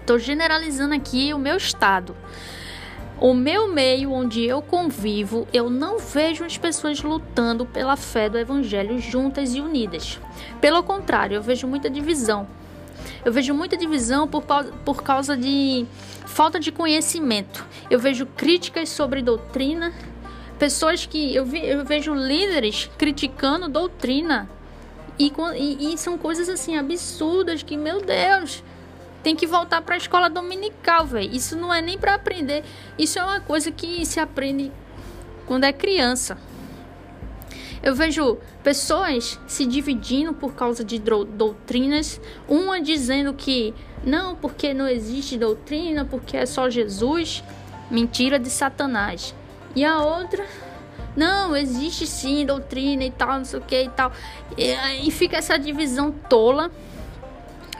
Estou 0.00 0.18
generalizando 0.18 0.94
aqui 0.94 1.34
o 1.34 1.38
meu 1.38 1.56
estado. 1.58 2.16
O 3.20 3.34
meu 3.34 3.72
meio 3.72 4.12
onde 4.12 4.44
eu 4.44 4.62
convivo, 4.62 5.48
eu 5.52 5.68
não 5.68 5.98
vejo 5.98 6.44
as 6.44 6.56
pessoas 6.56 7.02
lutando 7.02 7.66
pela 7.66 7.96
fé 7.96 8.28
do 8.28 8.38
evangelho 8.38 8.98
juntas 8.98 9.54
e 9.54 9.60
unidas. 9.60 10.20
Pelo 10.60 10.82
contrário, 10.82 11.34
eu 11.34 11.42
vejo 11.42 11.66
muita 11.66 11.90
divisão. 11.90 12.46
Eu 13.24 13.32
vejo 13.32 13.52
muita 13.54 13.76
divisão 13.76 14.28
por, 14.28 14.44
por 14.84 15.02
causa 15.02 15.36
de 15.36 15.84
falta 16.26 16.60
de 16.60 16.70
conhecimento. 16.70 17.66
Eu 17.90 17.98
vejo 17.98 18.24
críticas 18.24 18.88
sobre 18.88 19.20
doutrina, 19.20 19.92
Pessoas 20.58 21.06
que 21.06 21.34
eu, 21.34 21.44
vi, 21.44 21.64
eu 21.64 21.84
vejo 21.84 22.12
líderes 22.12 22.90
criticando 22.98 23.68
doutrina. 23.68 24.50
E, 25.16 25.32
e, 25.56 25.94
e, 25.94 25.98
são 25.98 26.18
coisas 26.18 26.48
assim 26.48 26.76
absurdas 26.76 27.62
que, 27.62 27.76
meu 27.76 28.00
Deus, 28.00 28.62
tem 29.28 29.36
que 29.36 29.46
voltar 29.46 29.82
para 29.82 29.94
a 29.94 29.98
escola 29.98 30.30
dominical, 30.30 31.04
velho. 31.04 31.30
Isso 31.30 31.54
não 31.54 31.72
é 31.72 31.82
nem 31.82 31.98
para 31.98 32.14
aprender. 32.14 32.64
Isso 32.98 33.18
é 33.18 33.22
uma 33.22 33.40
coisa 33.40 33.70
que 33.70 34.06
se 34.06 34.18
aprende 34.18 34.72
quando 35.44 35.64
é 35.64 35.72
criança. 35.72 36.38
Eu 37.82 37.94
vejo 37.94 38.38
pessoas 38.64 39.38
se 39.46 39.66
dividindo 39.66 40.32
por 40.32 40.54
causa 40.54 40.82
de 40.82 40.98
doutrinas, 40.98 42.18
uma 42.48 42.80
dizendo 42.80 43.34
que 43.34 43.74
não, 44.02 44.34
porque 44.34 44.72
não 44.72 44.88
existe 44.88 45.36
doutrina, 45.36 46.06
porque 46.06 46.34
é 46.34 46.46
só 46.46 46.70
Jesus. 46.70 47.44
Mentira 47.90 48.38
de 48.38 48.48
Satanás. 48.48 49.34
E 49.76 49.84
a 49.84 50.02
outra, 50.02 50.46
não, 51.14 51.54
existe 51.54 52.06
sim 52.06 52.46
doutrina 52.46 53.04
e 53.04 53.10
tal, 53.10 53.36
não 53.36 53.44
sei 53.44 53.58
o 53.58 53.62
que 53.62 53.82
e 53.82 53.90
tal. 53.90 54.10
E, 54.56 55.06
e 55.06 55.10
fica 55.10 55.36
essa 55.36 55.58
divisão 55.58 56.10
tola. 56.10 56.70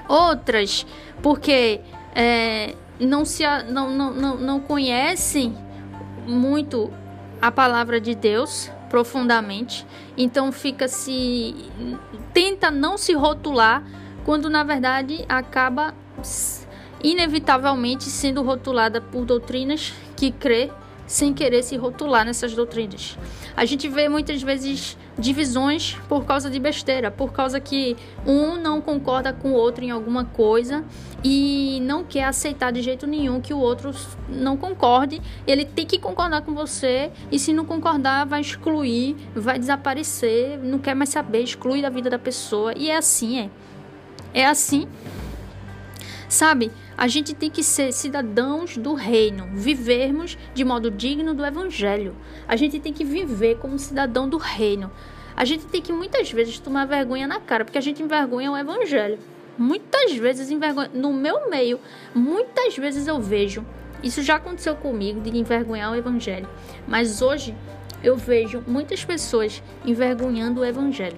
Outras, 0.09 0.87
porque 1.23 1.81
é, 2.15 2.75
não, 2.99 3.25
se, 3.25 3.45
não, 3.71 3.91
não, 3.91 4.15
não, 4.15 4.37
não 4.37 4.61
conhecem 4.61 5.55
muito 6.27 6.91
a 7.41 7.51
palavra 7.51 8.01
de 8.01 8.15
Deus 8.15 8.71
profundamente. 8.89 9.87
Então 10.17 10.51
fica 10.51 10.89
se. 10.89 11.55
tenta 12.33 12.71
não 12.71 12.97
se 12.97 13.13
rotular, 13.13 13.85
quando 14.25 14.51
na 14.51 14.65
verdade 14.65 15.25
acaba 15.29 15.95
inevitavelmente 17.03 18.05
sendo 18.05 18.43
rotulada 18.43 19.01
por 19.01 19.25
doutrinas 19.25 19.93
que 20.17 20.33
crê 20.33 20.71
sem 21.09 21.33
querer 21.33 21.65
se 21.65 21.77
rotular 21.77 22.25
nessas 22.25 22.55
doutrinas. 22.55 23.19
A 23.57 23.65
gente 23.65 23.89
vê 23.89 24.09
muitas 24.09 24.41
vezes 24.43 24.97
divisões 25.19 25.97
por 26.09 26.25
causa 26.25 26.49
de 26.49 26.61
besteira, 26.61 27.11
por 27.11 27.33
causa 27.33 27.59
que 27.59 27.97
um 28.25 28.57
não 28.57 28.81
concorda 28.81 29.33
com 29.33 29.51
o 29.51 29.55
outro 29.55 29.83
em 29.83 29.91
alguma 29.91 30.27
coisa 30.27 30.85
e 31.25 31.81
não 31.83 32.05
quer 32.05 32.25
aceitar 32.25 32.71
de 32.71 32.83
jeito 32.83 33.07
nenhum 33.07 33.41
que 33.41 33.53
o 33.53 33.59
outro 33.59 33.93
não 34.29 34.57
concorde. 34.57 35.21
Ele 35.47 35.65
tem 35.65 35.87
que 35.87 35.99
concordar 35.99 36.43
com 36.43 36.55
você 36.55 37.11
e 37.33 37.39
se 37.39 37.53
não 37.53 37.65
concordar, 37.65 38.27
vai 38.27 38.41
excluir, 38.41 39.17
vai 39.35 39.59
desaparecer, 39.59 40.59
não 40.63 40.79
quer 40.79 40.95
mais 40.95 41.09
saber, 41.09 41.43
exclui 41.43 41.83
da 41.83 41.89
vida 41.89 42.11
da 42.11 42.19
pessoa. 42.19 42.73
E 42.77 42.91
é 42.91 42.97
assim, 42.97 43.41
é. 43.41 43.51
É 44.35 44.47
assim. 44.47 44.87
Sabe? 46.29 46.71
A 46.97 47.09
gente 47.09 47.35
tem 47.35 47.51
que 47.51 47.63
ser 47.63 47.93
cidadãos 47.93 48.77
do 48.77 48.93
reino, 48.93 49.49
vivermos 49.55 50.37
de 50.53 50.65
modo 50.65 50.91
digno 50.91 51.33
do 51.33 51.45
evangelho. 51.45 52.15
A 52.47 52.55
gente 52.55 52.79
tem 52.79 52.93
que 52.93 53.05
viver 53.05 53.59
como 53.59 53.79
cidadão 53.79 54.29
do 54.29 54.37
reino. 54.37 54.91
A 55.35 55.45
gente 55.45 55.65
tem 55.67 55.81
que 55.81 55.93
muitas 55.93 56.31
vezes 56.31 56.59
tomar 56.59 56.85
vergonha 56.85 57.27
na 57.27 57.41
cara, 57.41 57.65
porque 57.65 57.79
a 57.79 57.81
gente 57.81 58.03
envergonha 58.03 58.53
o 58.53 58.57
evangelho. 58.57 59.19
Muitas 59.57 60.15
vezes 60.15 60.51
envergonha 60.51 60.91
no 60.93 61.13
meu 61.13 61.49
meio, 61.49 61.81
muitas 62.15 62.77
vezes 62.77 63.07
eu 63.07 63.21
vejo. 63.21 63.65
Isso 64.03 64.23
já 64.23 64.37
aconteceu 64.37 64.77
comigo 64.77 65.21
de 65.21 65.37
envergonhar 65.37 65.91
o 65.93 65.97
evangelho, 65.97 66.49
mas 66.87 67.23
hoje 67.23 67.55
eu 68.03 68.17
vejo 68.17 68.63
muitas 68.67 69.05
pessoas 69.05 69.63
envergonhando 69.85 70.61
o 70.61 70.65
evangelho. 70.65 71.17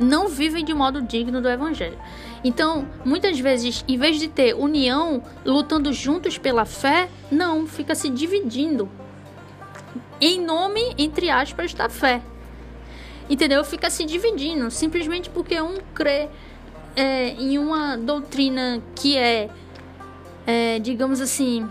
Não 0.00 0.26
vivem 0.26 0.64
de 0.64 0.74
modo 0.74 1.00
digno 1.02 1.40
do 1.40 1.48
evangelho. 1.48 1.96
Então, 2.44 2.86
muitas 3.04 3.40
vezes, 3.40 3.82
em 3.88 3.96
vez 3.96 4.18
de 4.18 4.28
ter 4.28 4.54
união, 4.54 5.22
lutando 5.46 5.90
juntos 5.94 6.36
pela 6.36 6.66
fé, 6.66 7.08
não, 7.30 7.66
fica 7.66 7.94
se 7.94 8.10
dividindo. 8.10 8.86
Em 10.20 10.38
nome, 10.44 10.94
entre 10.98 11.30
aspas, 11.30 11.72
da 11.72 11.88
fé. 11.88 12.20
Entendeu? 13.30 13.64
Fica 13.64 13.88
se 13.88 14.04
dividindo, 14.04 14.70
simplesmente 14.70 15.30
porque 15.30 15.58
um 15.58 15.78
crê 15.94 16.28
é, 16.94 17.30
em 17.30 17.58
uma 17.58 17.96
doutrina 17.96 18.82
que 18.94 19.16
é, 19.16 19.48
é, 20.46 20.78
digamos 20.78 21.22
assim, 21.22 21.66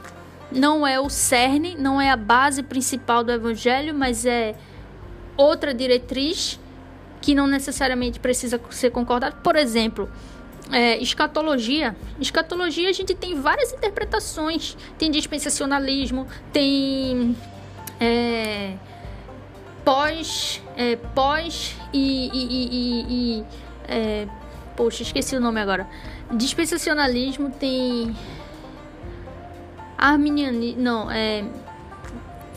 não 0.51 0.85
é 0.85 0.99
o 0.99 1.07
cerne, 1.07 1.75
não 1.77 2.01
é 2.01 2.09
a 2.09 2.17
base 2.17 2.63
principal 2.63 3.23
do 3.23 3.31
evangelho, 3.31 3.93
mas 3.93 4.25
é 4.25 4.55
outra 5.37 5.71
diretriz 5.71 6.59
que 7.21 7.33
não 7.33 7.47
necessariamente 7.47 8.19
precisa 8.19 8.59
ser 8.71 8.89
concordada. 8.89 9.35
Por 9.43 9.55
exemplo, 9.55 10.09
é, 10.73 10.97
escatologia. 10.97 11.95
Escatologia 12.19 12.89
a 12.89 12.91
gente 12.91 13.13
tem 13.13 13.39
várias 13.39 13.71
interpretações. 13.71 14.75
Tem 14.97 15.09
dispensacionalismo, 15.11 16.27
tem 16.51 17.35
é, 17.99 18.73
pós, 19.85 20.61
é, 20.75 20.95
pós 20.95 21.75
e, 21.93 22.29
e, 22.33 22.43
e, 22.53 23.39
e 23.39 23.45
é, 23.87 24.27
poxa, 24.75 25.03
esqueci 25.03 25.35
o 25.35 25.39
nome 25.39 25.61
agora. 25.61 25.87
Dispensacionalismo 26.31 27.51
tem 27.51 28.15
arminianismo, 29.97 30.81
não, 30.81 31.11
é, 31.11 31.45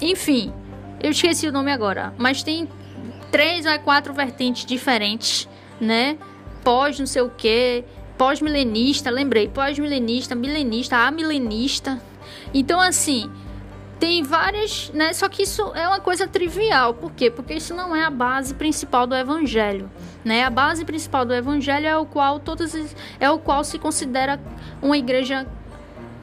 enfim, 0.00 0.52
eu 1.00 1.10
esqueci 1.10 1.46
o 1.46 1.52
nome 1.52 1.70
agora, 1.70 2.12
mas 2.18 2.42
tem 2.42 2.68
três 3.30 3.66
ou 3.66 3.78
quatro 3.80 4.12
vertentes 4.12 4.64
diferentes, 4.64 5.48
né? 5.80 6.18
Pós 6.64 6.98
não 6.98 7.06
sei 7.06 7.22
o 7.22 7.30
que, 7.30 7.84
pós-milenista, 8.16 9.10
lembrei, 9.10 9.48
pós-milenista, 9.48 10.34
milenista, 10.34 10.96
amilenista. 10.96 12.00
Então, 12.52 12.80
assim, 12.80 13.30
tem 13.98 14.22
várias, 14.22 14.90
né? 14.92 15.12
Só 15.12 15.28
que 15.28 15.42
isso 15.42 15.72
é 15.74 15.86
uma 15.88 16.00
coisa 16.00 16.26
trivial. 16.26 16.94
Por 16.94 17.12
quê? 17.12 17.30
Porque 17.30 17.54
isso 17.54 17.74
não 17.74 17.94
é 17.94 18.04
a 18.04 18.10
base 18.10 18.54
principal 18.54 19.06
do 19.06 19.14
evangelho, 19.14 19.90
né? 20.24 20.44
A 20.44 20.50
base 20.50 20.84
principal 20.84 21.24
do 21.24 21.34
evangelho 21.34 21.86
é 21.86 21.96
o 21.96 22.04
qual 22.04 22.38
todas 22.38 22.74
é 23.18 23.30
o 23.30 23.38
qual 23.38 23.64
se 23.64 23.78
considera 23.78 24.40
uma 24.82 24.96
igreja 24.96 25.46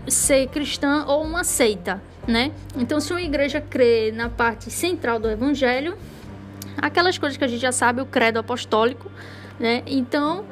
ser 0.08 0.48
cristã 0.48 1.06
ou 1.08 1.24
uma 1.24 1.44
seita, 1.44 2.02
né? 2.28 2.52
Então, 2.78 3.00
se 3.00 3.12
uma 3.12 3.22
igreja 3.22 3.62
crê 3.62 4.12
na 4.12 4.30
parte 4.30 4.70
central 4.70 5.20
do 5.20 5.30
evangelho, 5.30 5.98
aquelas 6.78 7.18
coisas 7.18 7.38
que 7.38 7.44
a 7.44 7.48
gente 7.48 7.62
já 7.62 7.72
sabe, 7.72 8.02
o 8.02 8.06
credo 8.06 8.38
apostólico, 8.38 9.10
né? 9.60 9.82
Então, 9.88 10.46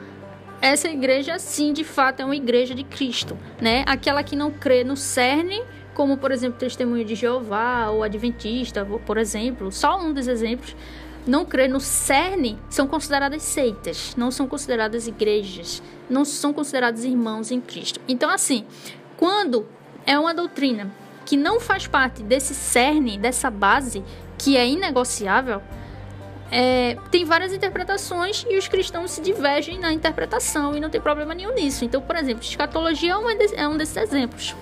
essa 0.62 0.88
igreja 0.90 1.40
sim, 1.40 1.74
de 1.74 1.84
fato, 1.84 2.22
é 2.22 2.26
uma 2.26 2.36
igreja 2.36 2.76
de 2.76 2.84
Cristo, 2.84 3.38
né? 3.60 3.84
Aquela 3.88 4.24
que 4.24 4.36
não 4.36 4.52
crê 4.52 4.84
no 4.84 4.96
cerne, 4.96 5.62
como 5.94 6.18
por 6.18 6.32
exemplo, 6.32 6.60
testemunho 6.60 7.04
de 7.04 7.16
Jeová 7.16 7.90
ou 7.90 8.04
adventista, 8.04 8.86
por 9.06 9.18
exemplo, 9.18 9.72
só 9.72 10.00
um 10.00 10.14
dos 10.14 10.28
exemplos, 10.28 10.76
não 11.26 11.46
crê 11.46 11.68
no 11.68 11.80
cerne 11.80 12.58
são 12.70 12.88
consideradas 12.88 13.44
seitas, 13.44 14.16
não 14.16 14.32
são 14.32 14.48
consideradas 14.48 15.08
igrejas, 15.08 15.82
não 16.10 16.26
são 16.26 16.54
considerados 16.54 17.04
irmãos 17.04 17.52
em 17.52 17.60
Cristo. 17.60 18.00
Então, 18.08 18.30
assim, 18.30 18.66
quando 19.18 19.68
é 20.06 20.18
uma 20.18 20.34
doutrina 20.34 20.92
que 21.26 21.38
não 21.38 21.60
faz 21.60 21.88
parte 21.88 22.24
desse 22.24 22.54
cerne, 22.54 23.18
dessa 23.18 23.50
base, 23.50 24.04
que 24.38 24.58
é 24.58 24.68
inegociável, 24.68 25.62
é, 26.52 26.98
tem 27.10 27.24
várias 27.24 27.54
interpretações 27.54 28.46
e 28.50 28.58
os 28.58 28.68
cristãos 28.68 29.12
se 29.12 29.22
divergem 29.22 29.80
na 29.80 29.94
interpretação 29.94 30.76
e 30.76 30.82
não 30.82 30.90
tem 30.90 31.00
problema 31.00 31.34
nenhum 31.34 31.54
nisso. 31.56 31.86
Então, 31.86 32.02
por 32.02 32.18
exemplo, 32.18 32.44
escatologia 32.44 33.14
é, 33.14 33.62
é 33.62 33.68
um 33.68 33.78
desses 33.78 33.96
exemplos. 33.96 34.54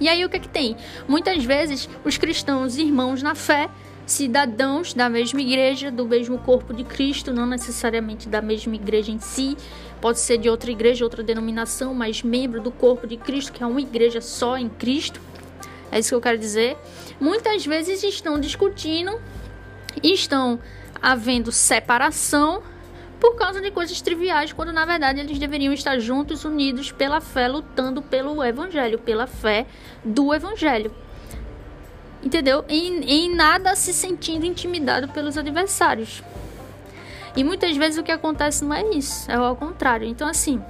E 0.00 0.08
aí 0.08 0.24
o 0.24 0.28
que 0.28 0.36
é 0.36 0.40
que 0.40 0.48
tem? 0.48 0.76
Muitas 1.06 1.44
vezes 1.44 1.88
os 2.04 2.18
cristãos, 2.18 2.76
irmãos 2.76 3.22
na 3.22 3.36
fé, 3.36 3.70
cidadãos 4.04 4.92
da 4.92 5.08
mesma 5.08 5.40
igreja, 5.40 5.88
do 5.90 6.04
mesmo 6.04 6.36
corpo 6.38 6.74
de 6.74 6.82
Cristo, 6.82 7.32
não 7.32 7.46
necessariamente 7.46 8.28
da 8.28 8.42
mesma 8.42 8.74
igreja 8.74 9.12
em 9.12 9.20
si, 9.20 9.56
pode 10.00 10.18
ser 10.18 10.36
de 10.36 10.50
outra 10.50 10.70
igreja, 10.70 11.04
outra 11.04 11.22
denominação, 11.22 11.94
mas 11.94 12.24
membro 12.24 12.60
do 12.60 12.72
corpo 12.72 13.06
de 13.06 13.16
Cristo, 13.16 13.52
que 13.52 13.62
é 13.62 13.66
uma 13.66 13.80
igreja 13.80 14.20
só 14.20 14.58
em 14.58 14.68
Cristo. 14.68 15.20
É 15.92 16.00
isso 16.00 16.08
que 16.08 16.14
eu 16.16 16.20
quero 16.20 16.38
dizer. 16.38 16.76
Muitas 17.20 17.64
vezes 17.64 18.02
estão 18.02 18.38
discutindo, 18.38 19.18
estão 20.02 20.58
havendo 21.04 21.52
separação 21.52 22.62
por 23.20 23.36
causa 23.36 23.60
de 23.60 23.70
coisas 23.70 24.00
triviais, 24.00 24.54
quando 24.54 24.72
na 24.72 24.86
verdade 24.86 25.20
eles 25.20 25.38
deveriam 25.38 25.72
estar 25.72 25.98
juntos, 25.98 26.46
unidos 26.46 26.90
pela 26.90 27.20
fé, 27.20 27.46
lutando 27.46 28.00
pelo 28.00 28.42
evangelho, 28.42 28.98
pela 28.98 29.26
fé 29.26 29.66
do 30.02 30.34
evangelho. 30.34 30.90
Entendeu? 32.22 32.64
Em, 32.68 33.04
em 33.04 33.34
nada 33.34 33.76
se 33.76 33.92
sentindo 33.92 34.46
intimidado 34.46 35.08
pelos 35.08 35.36
adversários. 35.36 36.22
E 37.36 37.44
muitas 37.44 37.76
vezes 37.76 37.98
o 37.98 38.02
que 38.02 38.12
acontece 38.12 38.64
não 38.64 38.74
é 38.74 38.82
isso, 38.90 39.30
é 39.30 39.34
ao 39.34 39.56
contrário. 39.56 40.08
Então, 40.08 40.26
assim, 40.26 40.62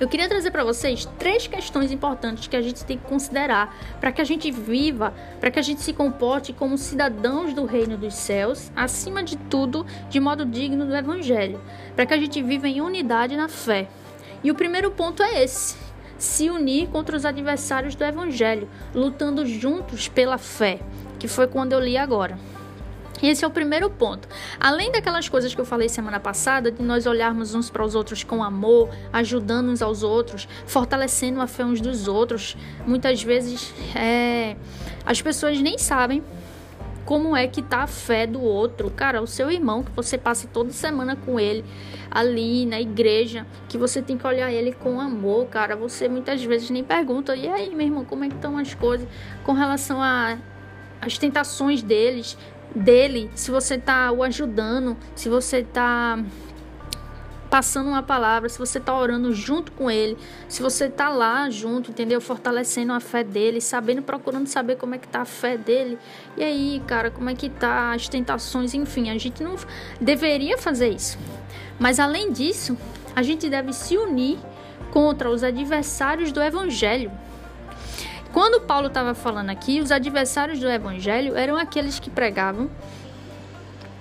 eu 0.00 0.08
queria 0.08 0.28
trazer 0.28 0.50
para 0.50 0.64
vocês 0.64 1.06
três 1.18 1.46
questões 1.46 1.92
importantes 1.92 2.48
que 2.48 2.56
a 2.56 2.62
gente 2.62 2.84
tem 2.86 2.96
que 2.96 3.06
considerar 3.06 3.76
para 4.00 4.10
que 4.10 4.22
a 4.22 4.24
gente 4.24 4.50
viva, 4.50 5.12
para 5.38 5.50
que 5.50 5.58
a 5.58 5.62
gente 5.62 5.82
se 5.82 5.92
comporte 5.92 6.54
como 6.54 6.78
cidadãos 6.78 7.52
do 7.52 7.66
reino 7.66 7.98
dos 7.98 8.14
céus, 8.14 8.72
acima 8.74 9.22
de 9.22 9.36
tudo, 9.36 9.84
de 10.08 10.18
modo 10.18 10.46
digno 10.46 10.86
do 10.86 10.96
evangelho, 10.96 11.60
para 11.94 12.06
que 12.06 12.14
a 12.14 12.18
gente 12.18 12.42
viva 12.42 12.66
em 12.66 12.80
unidade 12.80 13.36
na 13.36 13.48
fé. 13.48 13.88
E 14.42 14.50
o 14.50 14.54
primeiro 14.54 14.90
ponto 14.90 15.22
é 15.22 15.42
esse: 15.42 15.76
se 16.16 16.48
unir 16.48 16.88
contra 16.88 17.14
os 17.14 17.26
adversários 17.26 17.94
do 17.94 18.02
evangelho, 18.02 18.70
lutando 18.94 19.44
juntos 19.44 20.08
pela 20.08 20.38
fé, 20.38 20.80
que 21.18 21.28
foi 21.28 21.46
quando 21.46 21.74
eu 21.74 21.80
li 21.80 21.98
agora. 21.98 22.38
Esse 23.22 23.44
é 23.44 23.48
o 23.48 23.50
primeiro 23.50 23.90
ponto. 23.90 24.28
Além 24.58 24.90
daquelas 24.90 25.28
coisas 25.28 25.54
que 25.54 25.60
eu 25.60 25.64
falei 25.64 25.88
semana 25.88 26.18
passada, 26.18 26.70
de 26.70 26.82
nós 26.82 27.06
olharmos 27.06 27.54
uns 27.54 27.68
para 27.68 27.84
os 27.84 27.94
outros 27.94 28.24
com 28.24 28.42
amor, 28.42 28.90
ajudando 29.12 29.68
uns 29.68 29.82
aos 29.82 30.02
outros, 30.02 30.48
fortalecendo 30.66 31.40
a 31.40 31.46
fé 31.46 31.64
uns 31.64 31.80
dos 31.80 32.08
outros, 32.08 32.56
muitas 32.86 33.22
vezes 33.22 33.74
é, 33.94 34.56
as 35.04 35.20
pessoas 35.20 35.60
nem 35.60 35.76
sabem 35.76 36.22
como 37.04 37.36
é 37.36 37.46
que 37.48 37.60
tá 37.60 37.82
a 37.82 37.86
fé 37.86 38.26
do 38.26 38.40
outro. 38.40 38.90
Cara, 38.90 39.20
o 39.20 39.26
seu 39.26 39.50
irmão 39.50 39.82
que 39.82 39.90
você 39.90 40.16
passa 40.16 40.46
toda 40.46 40.70
semana 40.70 41.16
com 41.16 41.40
ele 41.40 41.64
ali 42.10 42.64
na 42.66 42.80
igreja, 42.80 43.46
que 43.68 43.76
você 43.76 44.00
tem 44.00 44.16
que 44.16 44.26
olhar 44.26 44.52
ele 44.52 44.72
com 44.72 45.00
amor, 45.00 45.46
cara. 45.46 45.74
Você 45.76 46.08
muitas 46.08 46.42
vezes 46.44 46.70
nem 46.70 46.84
pergunta: 46.84 47.34
"E 47.34 47.48
aí, 47.48 47.74
meu 47.74 47.86
irmão, 47.86 48.04
como 48.04 48.24
é 48.24 48.28
que 48.28 48.36
estão 48.36 48.56
as 48.56 48.74
coisas 48.74 49.08
com 49.44 49.52
relação 49.52 50.00
a 50.00 50.38
as 51.00 51.16
tentações 51.16 51.82
deles, 51.82 52.36
dele, 52.74 53.30
se 53.34 53.50
você 53.50 53.74
está 53.74 54.12
o 54.12 54.22
ajudando, 54.22 54.96
se 55.14 55.28
você 55.28 55.58
está 55.58 56.18
passando 57.50 57.88
uma 57.88 58.02
palavra, 58.02 58.48
se 58.48 58.58
você 58.58 58.78
está 58.78 58.96
orando 58.96 59.34
junto 59.34 59.72
com 59.72 59.90
ele, 59.90 60.16
se 60.48 60.62
você 60.62 60.84
está 60.84 61.08
lá 61.08 61.50
junto, 61.50 61.90
entendeu? 61.90 62.20
Fortalecendo 62.20 62.92
a 62.92 63.00
fé 63.00 63.24
dele, 63.24 63.60
sabendo, 63.60 64.02
procurando 64.02 64.46
saber 64.46 64.76
como 64.76 64.94
é 64.94 64.98
que 64.98 65.08
tá 65.08 65.22
a 65.22 65.24
fé 65.24 65.58
dele. 65.58 65.98
E 66.36 66.44
aí, 66.44 66.80
cara, 66.86 67.10
como 67.10 67.28
é 67.28 67.34
que 67.34 67.50
tá 67.50 67.92
as 67.92 68.08
tentações, 68.08 68.72
enfim, 68.72 69.10
a 69.10 69.18
gente 69.18 69.42
não 69.42 69.56
deveria 70.00 70.56
fazer 70.56 70.90
isso. 70.90 71.18
Mas 71.78 71.98
além 71.98 72.30
disso, 72.30 72.78
a 73.16 73.22
gente 73.22 73.50
deve 73.50 73.72
se 73.72 73.98
unir 73.98 74.38
contra 74.92 75.28
os 75.28 75.42
adversários 75.42 76.30
do 76.30 76.40
evangelho. 76.40 77.10
Quando 78.32 78.60
Paulo 78.60 78.86
estava 78.86 79.14
falando 79.14 79.50
aqui, 79.50 79.80
os 79.80 79.90
adversários 79.90 80.60
do 80.60 80.68
evangelho 80.68 81.36
eram 81.36 81.56
aqueles 81.56 81.98
que 81.98 82.08
pregavam 82.08 82.70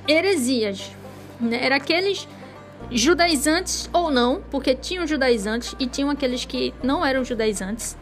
heresias. 0.08 0.92
Né? 1.40 1.66
Eram 1.66 1.78
aqueles 1.78 2.28
judaizantes 2.92 3.90
ou 3.92 4.12
não, 4.12 4.42
porque 4.52 4.76
tinham 4.76 5.08
judaizantes 5.08 5.76
e 5.80 5.88
tinham 5.88 6.10
aqueles 6.10 6.46
que 6.46 6.74
não 6.84 7.06
eram 7.06 7.24
judaizantes, 7.24 7.98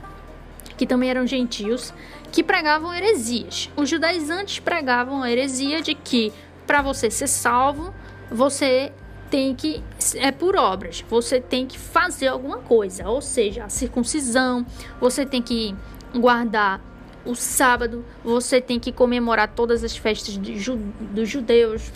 que 0.77 0.85
também 0.85 1.09
eram 1.09 1.25
gentios, 1.25 1.93
que 2.31 2.43
pregavam 2.43 2.93
heresias. 2.93 3.69
Os 3.75 3.89
judaizantes 3.89 4.59
pregavam 4.59 5.23
a 5.23 5.31
heresia 5.31 5.81
de 5.81 5.95
que 5.95 6.33
para 6.65 6.81
você 6.81 7.09
ser 7.09 7.27
salvo, 7.27 7.93
você 8.29 8.91
tem 9.29 9.55
que 9.55 9.81
é 10.15 10.31
por 10.31 10.55
obras. 10.55 11.03
Você 11.09 11.39
tem 11.39 11.65
que 11.65 11.79
fazer 11.79 12.27
alguma 12.27 12.57
coisa, 12.57 13.07
ou 13.07 13.21
seja, 13.21 13.63
a 13.63 13.69
circuncisão, 13.69 14.65
você 14.99 15.25
tem 15.25 15.41
que 15.41 15.75
guardar 16.15 16.82
o 17.26 17.36
sábado, 17.36 18.06
você 18.24 18.62
tem 18.62 18.80
que 18.80 18.91
comemorar 18.91 19.50
todas 19.50 19.84
as 19.84 19.96
festas 19.98 20.34
ju 20.34 20.78
dos 21.00 21.30
judeus, 21.30 21.91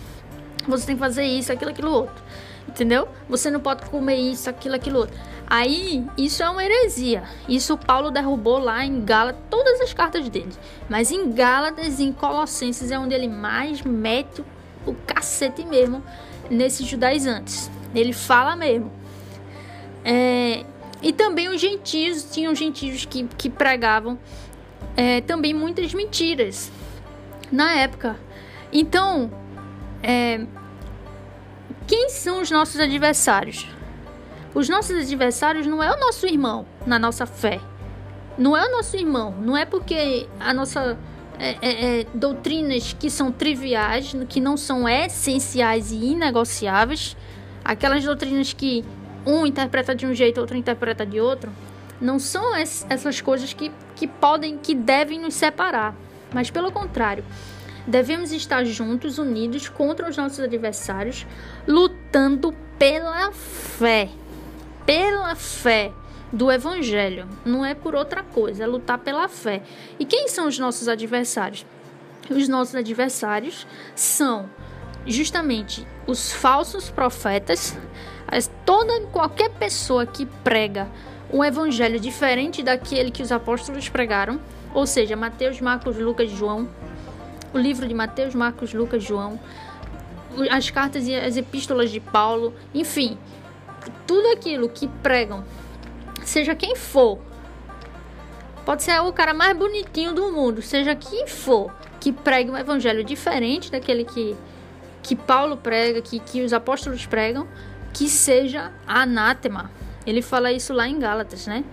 você 0.67 0.85
tem 0.85 0.95
que 0.95 0.99
fazer 0.99 1.23
isso, 1.23 1.51
aquilo, 1.51 1.71
aquilo 1.71 1.91
outro. 1.91 2.21
Entendeu? 2.67 3.07
Você 3.27 3.49
não 3.49 3.59
pode 3.59 3.89
comer 3.89 4.15
isso, 4.15 4.49
aquilo, 4.49 4.75
aquilo 4.75 4.99
outro. 4.99 5.17
Aí, 5.47 6.05
isso 6.17 6.41
é 6.41 6.49
uma 6.49 6.63
heresia. 6.63 7.23
Isso 7.49 7.77
Paulo 7.77 8.11
derrubou 8.11 8.57
lá 8.57 8.85
em 8.85 9.03
Gálatas, 9.03 9.41
todas 9.49 9.81
as 9.81 9.93
cartas 9.93 10.29
dele. 10.29 10.51
Mas 10.89 11.11
em 11.11 11.31
Gálatas 11.31 11.99
e 11.99 12.03
em 12.03 12.13
Colossenses 12.13 12.91
é 12.91 12.97
onde 12.97 13.13
ele 13.13 13.27
mais 13.27 13.81
mete 13.81 14.43
o 14.85 14.93
cacete 15.05 15.65
mesmo 15.65 16.01
nesses 16.49 16.87
judaizantes. 16.87 17.69
Ele 17.93 18.13
fala 18.13 18.55
mesmo. 18.55 18.91
É, 20.05 20.63
e 21.01 21.11
também 21.11 21.49
os 21.49 21.59
gentios, 21.59 22.23
tinham 22.31 22.53
gentios 22.53 23.05
que, 23.05 23.23
que 23.37 23.49
pregavam 23.49 24.19
é, 24.95 25.21
também 25.21 25.53
muitas 25.53 25.93
mentiras 25.93 26.71
na 27.51 27.73
época. 27.75 28.17
Então, 28.71 29.31
é, 30.03 30.45
quem 31.87 32.09
são 32.09 32.41
os 32.41 32.51
nossos 32.51 32.79
adversários? 32.79 33.67
Os 34.53 34.69
nossos 34.69 34.95
adversários 34.97 35.65
não 35.65 35.81
é 35.81 35.91
o 35.91 35.99
nosso 35.99 36.25
irmão 36.25 36.65
na 36.85 36.99
nossa 36.99 37.25
fé. 37.25 37.59
Não 38.37 38.55
é 38.55 38.65
o 38.67 38.71
nosso 38.71 38.95
irmão. 38.95 39.33
Não 39.39 39.55
é 39.57 39.65
porque 39.65 40.27
a 40.39 40.53
nossa 40.53 40.97
é, 41.39 41.57
é, 41.61 41.99
é 42.01 42.05
doutrinas 42.13 42.93
que 42.93 43.09
são 43.09 43.31
triviais, 43.31 44.13
que 44.29 44.39
não 44.39 44.55
são 44.55 44.87
essenciais 44.87 45.91
e 45.91 46.11
inegociáveis, 46.11 47.15
aquelas 47.63 48.03
doutrinas 48.03 48.53
que 48.53 48.83
um 49.25 49.45
interpreta 49.45 49.95
de 49.95 50.05
um 50.05 50.13
jeito, 50.13 50.39
outro 50.39 50.57
interpreta 50.57 51.05
de 51.05 51.19
outro, 51.19 51.51
não 51.99 52.17
são 52.17 52.55
essas 52.55 53.21
coisas 53.21 53.53
que, 53.53 53.71
que 53.95 54.07
podem, 54.07 54.57
que 54.57 54.73
devem 54.73 55.19
nos 55.19 55.35
separar. 55.35 55.95
Mas 56.33 56.49
pelo 56.49 56.71
contrário, 56.71 57.23
devemos 57.85 58.31
estar 58.31 58.63
juntos, 58.63 59.17
unidos 59.17 59.69
contra 59.69 60.09
os 60.09 60.17
nossos 60.17 60.39
adversários, 60.39 61.27
lutando 61.67 62.53
pela 62.79 63.31
fé. 63.31 64.09
Pela 64.85 65.35
fé 65.35 65.91
do 66.31 66.51
evangelho. 66.51 67.27
Não 67.45 67.65
é 67.65 67.73
por 67.73 67.93
outra 67.93 68.23
coisa, 68.23 68.63
é 68.63 68.67
lutar 68.67 68.97
pela 68.97 69.27
fé. 69.27 69.61
E 69.99 70.05
quem 70.05 70.27
são 70.27 70.47
os 70.47 70.57
nossos 70.57 70.87
adversários? 70.87 71.65
Os 72.29 72.47
nossos 72.47 72.75
adversários 72.75 73.67
são 73.95 74.49
justamente 75.05 75.85
os 76.07 76.31
falsos 76.31 76.89
profetas, 76.89 77.77
toda 78.65 79.01
qualquer 79.07 79.49
pessoa 79.49 80.05
que 80.05 80.25
prega 80.25 80.87
um 81.31 81.43
evangelho 81.43 81.99
diferente 81.99 82.63
daquele 82.63 83.11
que 83.11 83.21
os 83.21 83.31
apóstolos 83.31 83.89
pregaram, 83.89 84.39
ou 84.73 84.85
seja, 84.85 85.15
Mateus, 85.15 85.59
Marcos, 85.59 85.97
Lucas, 85.97 86.29
João, 86.29 86.69
o 87.53 87.57
livro 87.57 87.87
de 87.87 87.93
Mateus, 87.93 88.33
Marcos, 88.33 88.73
Lucas, 88.73 89.03
João, 89.03 89.39
as 90.49 90.69
cartas 90.69 91.07
e 91.07 91.15
as 91.15 91.35
epístolas 91.35 91.91
de 91.91 91.99
Paulo, 91.99 92.53
enfim, 92.73 93.17
tudo 94.07 94.29
aquilo 94.29 94.69
que 94.69 94.87
pregam, 94.87 95.43
seja 96.23 96.55
quem 96.55 96.75
for, 96.75 97.19
pode 98.65 98.83
ser 98.83 98.99
o 99.01 99.11
cara 99.11 99.33
mais 99.33 99.57
bonitinho 99.57 100.13
do 100.13 100.31
mundo, 100.31 100.61
seja 100.61 100.95
quem 100.95 101.27
for, 101.27 101.73
que 101.99 102.11
pregue 102.11 102.49
um 102.49 102.57
evangelho 102.57 103.03
diferente 103.03 103.71
daquele 103.71 104.05
que, 104.05 104.35
que 105.03 105.15
Paulo 105.15 105.57
prega, 105.57 106.01
que, 106.01 106.19
que 106.19 106.41
os 106.41 106.53
apóstolos 106.53 107.05
pregam, 107.05 107.47
que 107.93 108.09
seja 108.09 108.71
anátema. 108.87 109.71
Ele 110.05 110.21
fala 110.21 110.51
isso 110.51 110.73
lá 110.73 110.87
em 110.87 110.99
Gálatas, 110.99 111.47
né? 111.47 111.63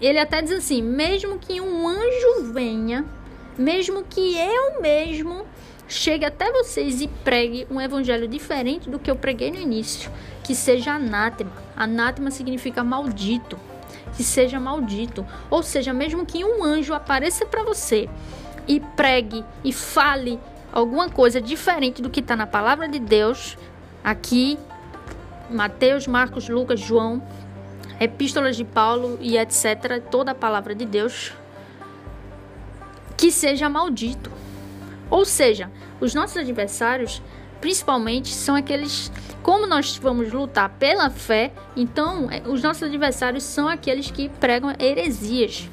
Ele 0.00 0.18
até 0.18 0.40
diz 0.40 0.52
assim: 0.52 0.82
mesmo 0.82 1.38
que 1.38 1.60
um 1.60 1.88
anjo 1.88 2.52
venha, 2.52 3.04
mesmo 3.58 4.04
que 4.04 4.36
eu 4.36 4.80
mesmo 4.80 5.44
chegue 5.88 6.24
até 6.24 6.50
vocês 6.52 7.00
e 7.00 7.08
pregue 7.08 7.66
um 7.70 7.80
evangelho 7.80 8.26
diferente 8.28 8.88
do 8.88 8.98
que 8.98 9.10
eu 9.10 9.16
preguei 9.16 9.50
no 9.50 9.60
início, 9.60 10.10
que 10.42 10.54
seja 10.54 10.92
anátema. 10.92 11.52
Anátema 11.76 12.30
significa 12.30 12.82
maldito, 12.84 13.58
que 14.16 14.22
seja 14.22 14.58
maldito. 14.60 15.26
Ou 15.50 15.62
seja, 15.62 15.92
mesmo 15.92 16.24
que 16.24 16.44
um 16.44 16.62
anjo 16.62 16.94
apareça 16.94 17.44
para 17.46 17.62
você 17.62 18.08
e 18.66 18.80
pregue 18.80 19.44
e 19.64 19.72
fale 19.72 20.40
alguma 20.72 21.08
coisa 21.08 21.40
diferente 21.40 22.02
do 22.02 22.10
que 22.10 22.20
está 22.20 22.36
na 22.36 22.46
palavra 22.46 22.88
de 22.88 22.98
Deus, 22.98 23.56
aqui, 24.02 24.58
Mateus, 25.50 26.06
Marcos, 26.06 26.48
Lucas, 26.48 26.80
João, 26.80 27.22
epístolas 28.00 28.56
de 28.56 28.64
Paulo 28.64 29.18
e 29.20 29.36
etc., 29.38 30.02
toda 30.10 30.32
a 30.32 30.34
palavra 30.34 30.74
de 30.74 30.84
Deus, 30.84 31.32
que 33.16 33.30
seja 33.30 33.68
maldito. 33.68 34.30
Ou 35.08 35.24
seja, 35.24 35.70
os 36.00 36.14
nossos 36.14 36.36
adversários, 36.36 37.22
principalmente, 37.60 38.32
são 38.32 38.54
aqueles. 38.54 39.10
Como 39.42 39.66
nós 39.66 39.96
vamos 39.96 40.32
lutar 40.32 40.68
pela 40.70 41.08
fé, 41.08 41.52
então 41.76 42.28
é, 42.30 42.42
os 42.48 42.62
nossos 42.62 42.82
adversários 42.82 43.44
são 43.44 43.68
aqueles 43.68 44.10
que 44.10 44.28
pregam 44.28 44.74
heresias. 44.78 45.70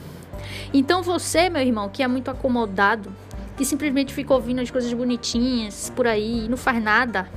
Então 0.72 1.02
você, 1.02 1.50
meu 1.50 1.62
irmão, 1.62 1.90
que 1.90 2.04
é 2.04 2.08
muito 2.08 2.30
acomodado, 2.30 3.12
que 3.58 3.66
simplesmente 3.66 4.14
fica 4.14 4.32
ouvindo 4.34 4.62
as 4.62 4.70
coisas 4.70 4.94
bonitinhas 4.94 5.92
por 5.96 6.06
aí 6.06 6.46
e 6.46 6.50
não 6.50 6.58
faz 6.58 6.82
nada, 6.84 7.28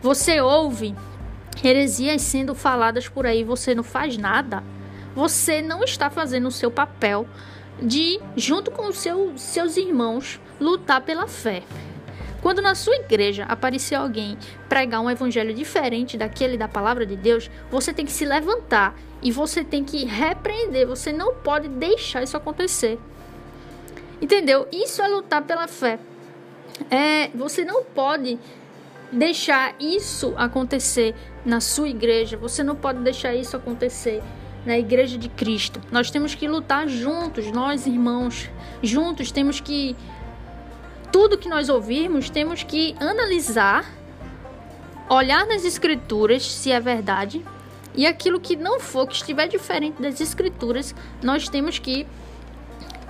você 0.00 0.40
ouve 0.40 0.94
heresias 1.62 2.22
sendo 2.22 2.54
faladas 2.54 3.08
por 3.08 3.26
aí, 3.26 3.44
você 3.44 3.74
não 3.74 3.82
faz 3.82 4.16
nada, 4.16 4.62
você 5.14 5.60
não 5.60 5.82
está 5.82 6.10
fazendo 6.10 6.48
o 6.48 6.52
seu 6.52 6.70
papel 6.70 7.26
de, 7.82 8.20
junto 8.36 8.70
com 8.70 8.88
os 8.88 8.98
seu, 8.98 9.32
seus 9.36 9.76
irmãos, 9.76 10.40
lutar 10.60 11.00
pela 11.00 11.26
fé. 11.26 11.62
Quando 12.42 12.62
na 12.62 12.74
sua 12.74 12.96
igreja 12.96 13.44
aparecer 13.44 13.94
alguém 13.94 14.38
pregar 14.68 15.00
um 15.00 15.10
evangelho 15.10 15.52
diferente 15.52 16.16
daquele 16.16 16.56
da 16.56 16.66
palavra 16.66 17.04
de 17.04 17.16
Deus, 17.16 17.50
você 17.70 17.92
tem 17.92 18.06
que 18.06 18.12
se 18.12 18.24
levantar 18.24 18.94
e 19.22 19.30
você 19.30 19.62
tem 19.62 19.84
que 19.84 20.04
repreender. 20.06 20.86
Você 20.86 21.12
não 21.12 21.34
pode 21.34 21.68
deixar 21.68 22.22
isso 22.22 22.36
acontecer. 22.36 22.98
Entendeu? 24.22 24.66
Isso 24.72 25.02
é 25.02 25.08
lutar 25.08 25.42
pela 25.42 25.68
fé. 25.68 25.98
É, 26.90 27.28
você 27.34 27.62
não 27.62 27.84
pode 27.84 28.38
deixar 29.12 29.74
isso 29.78 30.32
acontecer 30.36 31.14
na 31.44 31.60
sua 31.60 31.88
igreja. 31.88 32.36
Você 32.36 32.62
não 32.62 32.76
pode 32.76 33.00
deixar 33.00 33.34
isso 33.34 33.56
acontecer 33.56 34.22
na 34.64 34.78
igreja 34.78 35.16
de 35.16 35.28
Cristo. 35.28 35.80
Nós 35.90 36.10
temos 36.10 36.34
que 36.34 36.46
lutar 36.46 36.88
juntos, 36.88 37.50
nós 37.50 37.86
irmãos, 37.86 38.50
juntos 38.82 39.30
temos 39.30 39.60
que 39.60 39.96
tudo 41.10 41.38
que 41.38 41.48
nós 41.48 41.68
ouvirmos, 41.68 42.30
temos 42.30 42.62
que 42.62 42.94
analisar, 43.00 43.84
olhar 45.08 45.46
nas 45.46 45.64
escrituras 45.64 46.46
se 46.46 46.70
é 46.70 46.78
verdade, 46.78 47.44
e 47.94 48.06
aquilo 48.06 48.38
que 48.38 48.54
não 48.54 48.78
for, 48.78 49.06
que 49.06 49.14
estiver 49.14 49.48
diferente 49.48 50.00
das 50.00 50.20
escrituras, 50.20 50.94
nós 51.22 51.48
temos 51.48 51.78
que 51.78 52.06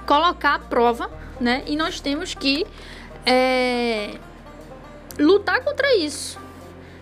colocar 0.06 0.54
à 0.54 0.58
prova, 0.58 1.10
né? 1.38 1.62
E 1.66 1.76
nós 1.76 2.00
temos 2.00 2.34
que 2.34 2.66
é, 3.26 4.16
lutar 5.18 5.62
contra 5.62 5.94
isso. 5.96 6.39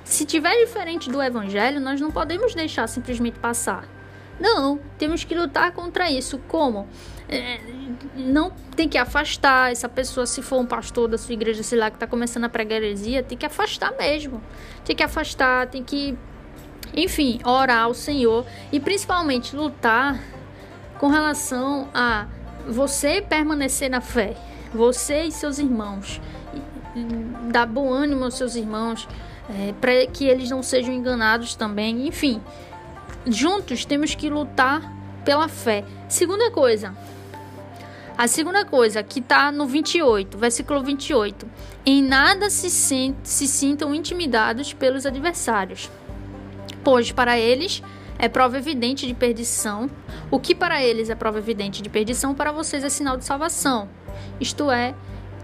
Se 0.09 0.25
tiver 0.25 0.57
diferente 0.65 1.11
do 1.11 1.23
evangelho, 1.23 1.79
nós 1.83 2.01
não 2.01 2.11
podemos 2.11 2.55
deixar 2.55 2.87
simplesmente 2.87 3.39
passar. 3.39 3.87
Não, 4.41 4.81
temos 4.97 5.23
que 5.23 5.35
lutar 5.35 5.71
contra 5.73 6.11
isso. 6.11 6.39
Como? 6.49 6.89
É, 7.29 7.61
não 8.17 8.51
tem 8.75 8.89
que 8.89 8.97
afastar 8.97 9.71
essa 9.71 9.87
pessoa, 9.87 10.27
se 10.27 10.41
for 10.41 10.61
um 10.61 10.65
pastor 10.65 11.09
da 11.09 11.19
sua 11.19 11.35
igreja, 11.35 11.63
sei 11.63 11.79
lá, 11.79 11.91
que 11.91 11.97
está 11.97 12.07
começando 12.07 12.45
a 12.45 12.49
pregar 12.49 12.83
heresia, 12.83 13.23
tem 13.23 13.37
que 13.37 13.45
afastar 13.45 13.93
mesmo. 13.99 14.43
Tem 14.83 14.97
que 14.97 15.03
afastar, 15.03 15.67
tem 15.67 15.85
que, 15.85 16.17
enfim, 16.97 17.39
orar 17.45 17.83
ao 17.83 17.93
Senhor 17.93 18.47
e 18.73 18.81
principalmente 18.81 19.55
lutar 19.55 20.19
com 20.99 21.09
relação 21.09 21.87
a 21.93 22.27
você 22.67 23.21
permanecer 23.21 23.91
na 23.91 24.01
fé, 24.01 24.35
você 24.73 25.25
e 25.25 25.33
seus 25.33 25.59
irmãos 25.59 26.19
dar 27.53 27.67
bom 27.67 27.93
ânimo 27.93 28.25
aos 28.25 28.35
seus 28.35 28.57
irmãos, 28.57 29.07
é, 29.49 29.73
para 29.81 30.07
que 30.07 30.27
eles 30.27 30.51
não 30.51 30.63
sejam 30.63 30.93
enganados 30.93 31.55
também. 31.55 32.07
Enfim, 32.07 32.41
juntos 33.27 33.85
temos 33.85 34.15
que 34.15 34.29
lutar 34.29 34.93
pela 35.25 35.49
fé. 35.49 35.85
Segunda 36.09 36.51
coisa, 36.51 36.95
a 38.19 38.27
segunda 38.27 38.65
coisa 38.65 39.01
que 39.01 39.21
está 39.21 39.53
no 39.53 39.65
28, 39.65 40.37
versículo 40.37 40.83
28. 40.83 41.49
Em 41.87 42.03
nada 42.03 42.51
se, 42.51 42.69
se 43.23 43.47
sintam 43.47 43.95
intimidados 43.95 44.73
pelos 44.73 45.07
adversários, 45.07 45.89
pois 46.83 47.13
para 47.13 47.39
eles 47.39 47.81
é 48.19 48.29
prova 48.29 48.59
evidente 48.59 49.07
de 49.07 49.15
perdição. 49.15 49.89
O 50.31 50.41
que 50.41 50.53
para 50.53 50.83
eles 50.83 51.09
é 51.11 51.15
prova 51.15 51.39
evidente 51.39 51.81
de 51.81 51.89
perdição, 51.89 52.35
para 52.35 52.51
vocês 52.51 52.83
é 52.83 52.89
sinal 52.89 53.17
de 53.17 53.25
salvação. 53.25 53.89
Isto 54.41 54.69
é, 54.69 54.97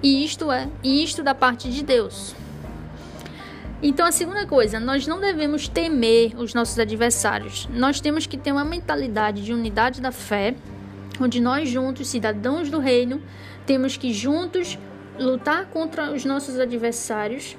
e 0.02 0.24
isto 0.24 0.50
é, 0.50 0.68
e 0.82 1.04
isto 1.04 1.22
da 1.22 1.32
parte 1.34 1.70
de 1.70 1.82
Deus. 1.82 2.34
Então, 3.82 4.06
a 4.06 4.12
segunda 4.12 4.46
coisa, 4.46 4.80
nós 4.80 5.06
não 5.06 5.20
devemos 5.20 5.68
temer 5.68 6.34
os 6.36 6.54
nossos 6.54 6.78
adversários. 6.78 7.68
Nós 7.70 8.00
temos 8.00 8.26
que 8.26 8.38
ter 8.38 8.52
uma 8.52 8.64
mentalidade 8.64 9.44
de 9.44 9.52
unidade 9.52 10.00
da 10.00 10.10
fé, 10.10 10.54
onde 11.20 11.40
nós 11.40 11.68
juntos, 11.68 12.08
cidadãos 12.08 12.70
do 12.70 12.78
reino, 12.78 13.20
temos 13.66 13.96
que 13.96 14.12
juntos 14.12 14.78
lutar 15.18 15.66
contra 15.66 16.12
os 16.12 16.24
nossos 16.24 16.58
adversários 16.58 17.56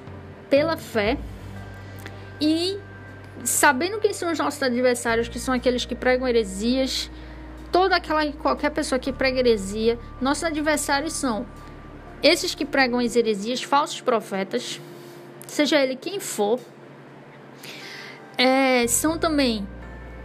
pela 0.50 0.76
fé 0.76 1.16
e 2.40 2.78
sabendo 3.44 3.98
quem 3.98 4.12
são 4.12 4.30
os 4.30 4.38
nossos 4.38 4.62
adversários, 4.62 5.28
que 5.28 5.38
são 5.38 5.54
aqueles 5.54 5.84
que 5.84 5.94
pregam 5.94 6.26
heresias, 6.28 7.10
toda 7.72 7.96
aquela 7.96 8.30
qualquer 8.32 8.70
pessoa 8.70 8.98
que 8.98 9.12
prega 9.12 9.38
heresia, 9.38 9.98
nossos 10.20 10.44
adversários 10.44 11.12
são 11.12 11.46
esses 12.22 12.54
que 12.54 12.64
pregam 12.64 12.98
as 12.98 13.14
heresias, 13.14 13.62
falsos 13.62 14.00
profetas, 14.00 14.80
seja 15.46 15.80
ele 15.82 15.96
quem 15.96 16.20
for, 16.20 16.60
é, 18.36 18.86
são 18.86 19.18
também 19.18 19.66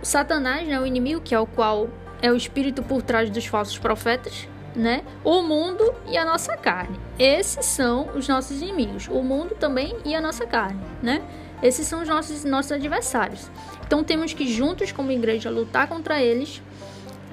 Satanás, 0.02 0.68
né, 0.68 0.80
o 0.80 0.86
inimigo, 0.86 1.22
que 1.22 1.34
é 1.34 1.40
o 1.40 1.46
qual 1.46 1.90
é 2.22 2.32
o 2.32 2.36
espírito 2.36 2.84
por 2.84 3.02
trás 3.02 3.30
dos 3.30 3.46
falsos 3.46 3.78
profetas, 3.78 4.48
né? 4.76 5.04
O 5.24 5.42
mundo 5.42 5.94
e 6.08 6.18
a 6.18 6.24
nossa 6.24 6.56
carne. 6.56 7.00
Esses 7.18 7.66
são 7.66 8.10
os 8.16 8.28
nossos 8.28 8.62
inimigos. 8.62 9.08
O 9.08 9.24
mundo 9.24 9.56
também 9.60 9.98
e 10.06 10.16
a 10.16 10.22
nossa 10.22 10.46
carne, 10.46 10.80
né? 11.02 11.22
Esses 11.62 11.88
são 11.88 12.02
os 12.02 12.08
nossos, 12.08 12.44
nossos 12.44 12.72
adversários. 12.72 13.50
Então 13.86 14.04
temos 14.04 14.34
que 14.34 14.48
juntos, 14.48 14.92
como 14.92 15.12
igreja, 15.12 15.50
lutar 15.50 15.88
contra 15.88 16.22
eles, 16.22 16.62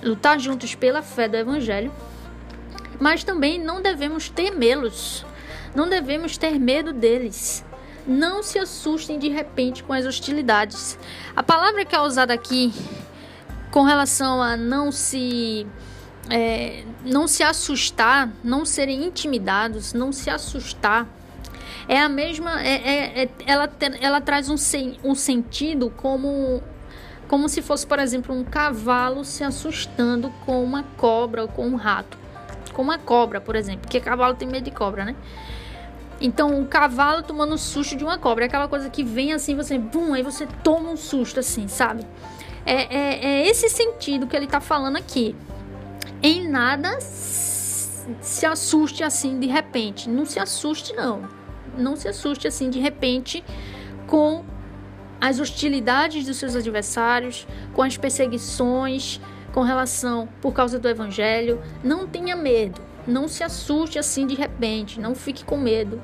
lutar 0.02 0.38
juntos 0.38 0.74
pela 0.74 1.02
fé 1.02 1.28
do 1.28 1.36
evangelho 1.36 1.92
mas 3.00 3.22
também 3.22 3.60
não 3.60 3.80
devemos 3.80 4.28
temê-los, 4.28 5.24
não 5.74 5.88
devemos 5.88 6.36
ter 6.36 6.58
medo 6.58 6.92
deles. 6.92 7.64
Não 8.08 8.42
se 8.42 8.58
assustem 8.58 9.18
de 9.18 9.28
repente 9.28 9.84
com 9.84 9.92
as 9.92 10.06
hostilidades. 10.06 10.98
A 11.36 11.42
palavra 11.42 11.84
que 11.84 11.94
é 11.94 12.00
usada 12.00 12.32
aqui 12.32 12.72
com 13.70 13.82
relação 13.82 14.42
a 14.42 14.56
não 14.56 14.90
se 14.90 15.66
é, 16.30 16.84
não 17.04 17.28
se 17.28 17.42
assustar, 17.42 18.32
não 18.42 18.64
serem 18.64 19.04
intimidados, 19.04 19.92
não 19.92 20.10
se 20.10 20.30
assustar, 20.30 21.06
é 21.86 22.00
a 22.00 22.08
mesma. 22.08 22.62
É, 22.62 22.74
é, 22.74 23.22
é 23.24 23.28
ela, 23.46 23.70
ela 24.00 24.20
traz 24.22 24.48
um, 24.48 24.56
um 25.04 25.14
sentido 25.14 25.92
como 25.96 26.62
como 27.28 27.46
se 27.46 27.60
fosse, 27.60 27.86
por 27.86 27.98
exemplo, 27.98 28.34
um 28.34 28.42
cavalo 28.42 29.22
se 29.22 29.44
assustando 29.44 30.30
com 30.46 30.64
uma 30.64 30.82
cobra 30.96 31.42
ou 31.42 31.48
com 31.48 31.66
um 31.66 31.76
rato 31.76 32.16
como 32.78 32.92
a 32.92 32.98
cobra, 32.98 33.40
por 33.40 33.56
exemplo, 33.56 33.80
porque 33.80 33.98
cavalo 33.98 34.36
tem 34.36 34.46
medo 34.46 34.62
de 34.62 34.70
cobra, 34.70 35.04
né? 35.04 35.16
Então, 36.20 36.60
o 36.60 36.66
cavalo 36.66 37.22
tomando 37.22 37.54
um 37.54 37.58
susto 37.58 37.96
de 37.96 38.02
uma 38.02 38.18
cobra, 38.18 38.44
é 38.44 38.46
aquela 38.46 38.68
coisa 38.68 38.90
que 38.90 39.04
vem 39.04 39.32
assim, 39.32 39.54
você, 39.54 39.78
bum, 39.78 40.14
aí 40.14 40.22
você 40.22 40.46
toma 40.64 40.90
um 40.90 40.96
susto 40.96 41.38
assim, 41.38 41.68
sabe? 41.68 42.04
É, 42.66 42.96
é, 42.96 43.26
é 43.26 43.48
esse 43.48 43.68
sentido 43.68 44.26
que 44.26 44.36
ele 44.36 44.46
tá 44.46 44.60
falando 44.60 44.96
aqui. 44.96 45.34
Em 46.22 46.48
nada 46.48 46.98
se 47.00 48.46
assuste 48.46 49.04
assim 49.04 49.38
de 49.38 49.46
repente. 49.46 50.08
Não 50.08 50.24
se 50.24 50.38
assuste, 50.38 50.92
não. 50.92 51.28
Não 51.76 51.96
se 51.96 52.08
assuste 52.08 52.48
assim 52.48 52.68
de 52.70 52.78
repente 52.78 53.44
com 54.06 54.44
as 55.20 55.40
hostilidades 55.40 56.26
dos 56.26 56.36
seus 56.36 56.54
adversários, 56.56 57.46
com 57.74 57.82
as 57.82 57.96
perseguições, 57.96 59.20
com 59.52 59.62
relação 59.62 60.28
por 60.40 60.52
causa 60.52 60.78
do 60.78 60.88
evangelho, 60.88 61.60
não 61.82 62.06
tenha 62.06 62.36
medo, 62.36 62.80
não 63.08 63.26
se 63.26 63.42
assuste 63.42 63.98
assim 63.98 64.26
de 64.26 64.34
repente, 64.34 65.00
não 65.00 65.14
fique 65.14 65.44
com 65.44 65.56
medo 65.56 66.00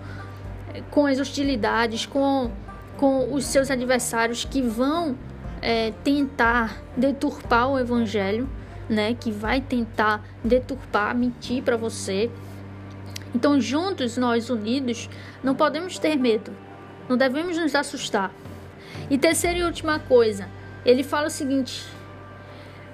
eh, 0.72 0.82
com 0.90 1.06
as 1.06 1.20
hostilidades, 1.20 2.06
com, 2.06 2.50
com 2.96 3.32
os 3.32 3.44
seus 3.44 3.70
adversários 3.70 4.44
que 4.44 4.62
vão 4.62 5.16
é, 5.60 5.92
tentar 6.02 6.82
deturpar 6.96 7.70
o 7.70 7.78
evangelho, 7.78 8.48
né? 8.88 9.14
Que 9.14 9.30
vai 9.30 9.60
tentar 9.60 10.24
deturpar, 10.42 11.14
mentir 11.14 11.62
para 11.62 11.76
você. 11.76 12.30
Então, 13.34 13.60
juntos, 13.60 14.16
nós 14.16 14.48
unidos, 14.48 15.08
não 15.42 15.54
podemos 15.54 15.98
ter 15.98 16.16
medo, 16.16 16.52
não 17.08 17.16
devemos 17.16 17.58
nos 17.58 17.74
assustar. 17.74 18.32
E 19.10 19.18
terceira 19.18 19.58
e 19.58 19.64
última 19.64 19.98
coisa, 19.98 20.48
ele 20.84 21.02
fala 21.02 21.26
o 21.26 21.30
seguinte: 21.30 21.84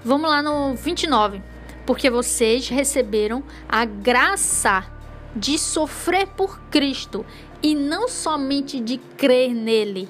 vamos 0.04 0.28
lá 0.28 0.42
no 0.42 0.74
29. 0.74 1.42
Porque 1.90 2.08
vocês 2.08 2.68
receberam 2.68 3.42
a 3.68 3.84
graça 3.84 4.86
de 5.34 5.58
sofrer 5.58 6.28
por 6.28 6.60
Cristo 6.70 7.26
e 7.60 7.74
não 7.74 8.06
somente 8.06 8.78
de 8.78 8.96
crer 8.96 9.52
nele. 9.52 10.08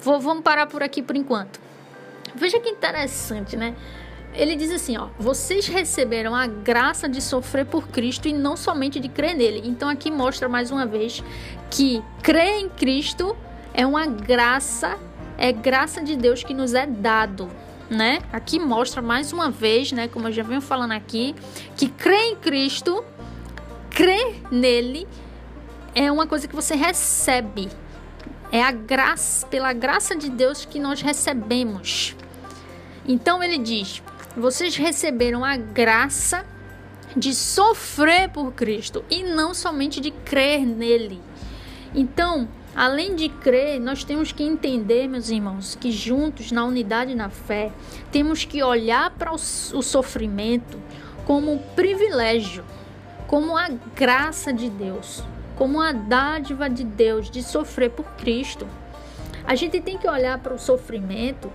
Vou, 0.00 0.18
vamos 0.18 0.42
parar 0.42 0.66
por 0.66 0.82
aqui 0.82 1.00
por 1.00 1.14
enquanto. 1.14 1.60
Veja 2.34 2.58
que 2.58 2.70
interessante, 2.70 3.56
né? 3.56 3.76
Ele 4.34 4.56
diz 4.56 4.72
assim, 4.72 4.96
ó, 4.96 5.10
vocês 5.16 5.68
receberam 5.68 6.34
a 6.34 6.48
graça 6.48 7.08
de 7.08 7.22
sofrer 7.22 7.64
por 7.64 7.86
Cristo 7.86 8.26
e 8.26 8.32
não 8.32 8.56
somente 8.56 8.98
de 8.98 9.08
crer 9.08 9.36
nele. 9.36 9.62
Então 9.64 9.88
aqui 9.88 10.10
mostra 10.10 10.48
mais 10.48 10.72
uma 10.72 10.86
vez 10.86 11.22
que 11.70 12.02
crer 12.20 12.58
em 12.58 12.68
Cristo 12.68 13.36
é 13.72 13.86
uma 13.86 14.06
graça, 14.06 14.98
é 15.38 15.52
graça 15.52 16.02
de 16.02 16.16
Deus 16.16 16.42
que 16.42 16.52
nos 16.52 16.74
é 16.74 16.84
dado, 16.84 17.48
né? 17.90 18.20
Aqui 18.32 18.58
mostra 18.58 19.00
mais 19.00 19.32
uma 19.32 19.50
vez, 19.50 19.92
né, 19.92 20.08
como 20.08 20.28
eu 20.28 20.32
já 20.32 20.42
venho 20.42 20.60
falando 20.60 20.92
aqui, 20.92 21.34
que 21.76 21.88
crer 21.88 22.32
em 22.32 22.36
Cristo, 22.36 23.04
crer 23.90 24.42
nele 24.50 25.06
é 25.94 26.12
uma 26.12 26.26
coisa 26.26 26.46
que 26.46 26.54
você 26.54 26.74
recebe. 26.74 27.68
É 28.50 28.62
a 28.62 28.70
graça, 28.70 29.46
pela 29.46 29.72
graça 29.72 30.16
de 30.16 30.30
Deus 30.30 30.64
que 30.64 30.78
nós 30.78 31.02
recebemos. 31.02 32.16
Então 33.06 33.42
ele 33.42 33.58
diz: 33.58 34.02
vocês 34.36 34.76
receberam 34.76 35.44
a 35.44 35.56
graça 35.56 36.46
de 37.16 37.34
sofrer 37.34 38.28
por 38.30 38.52
Cristo 38.52 39.04
e 39.10 39.22
não 39.22 39.52
somente 39.52 40.00
de 40.00 40.10
crer 40.10 40.64
nele. 40.64 41.20
Então, 41.94 42.48
além 42.74 43.14
de 43.14 43.28
crer, 43.28 43.80
nós 43.80 44.04
temos 44.04 44.32
que 44.32 44.42
entender, 44.42 45.08
meus 45.08 45.30
irmãos, 45.30 45.74
que 45.74 45.90
juntos, 45.90 46.52
na 46.52 46.64
unidade 46.64 47.12
e 47.12 47.14
na 47.14 47.28
fé, 47.28 47.72
temos 48.12 48.44
que 48.44 48.62
olhar 48.62 49.10
para 49.10 49.32
o, 49.32 49.38
sofrimento 49.38 50.78
como 51.24 51.52
um 51.52 51.58
privilégio, 51.58 52.64
como 53.26 53.56
a 53.56 53.68
graça 53.94 54.52
de 54.52 54.70
Deus, 54.70 55.22
como 55.56 55.80
a 55.80 55.92
dádiva 55.92 56.70
de 56.70 56.84
Deus 56.84 57.30
de 57.30 57.42
sofrer 57.42 57.90
por 57.90 58.06
Cristo. 58.16 58.66
A 59.44 59.54
gente 59.54 59.80
tem 59.80 59.98
que 59.98 60.08
olhar 60.08 60.38
para 60.38 60.54
o 60.54 60.58
sofrimento 60.58 61.50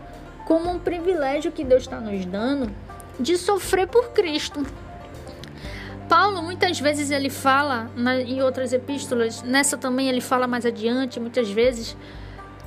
como 0.45 0.69
um 0.69 0.79
privilégio 0.79 1.51
que 1.51 1.63
Deus 1.63 1.83
está 1.83 1.99
nos 1.99 2.25
dando 2.25 2.69
de 3.19 3.37
sofrer 3.37 3.87
por 3.87 4.09
Cristo. 4.09 4.65
Paulo 6.07 6.41
muitas 6.41 6.79
vezes 6.79 7.11
ele 7.11 7.29
fala 7.29 7.89
na, 7.95 8.19
em 8.21 8.41
outras 8.41 8.73
epístolas, 8.73 9.41
nessa 9.41 9.77
também 9.77 10.09
ele 10.09 10.21
fala 10.21 10.47
mais 10.47 10.65
adiante, 10.65 11.19
muitas 11.19 11.49
vezes, 11.49 11.95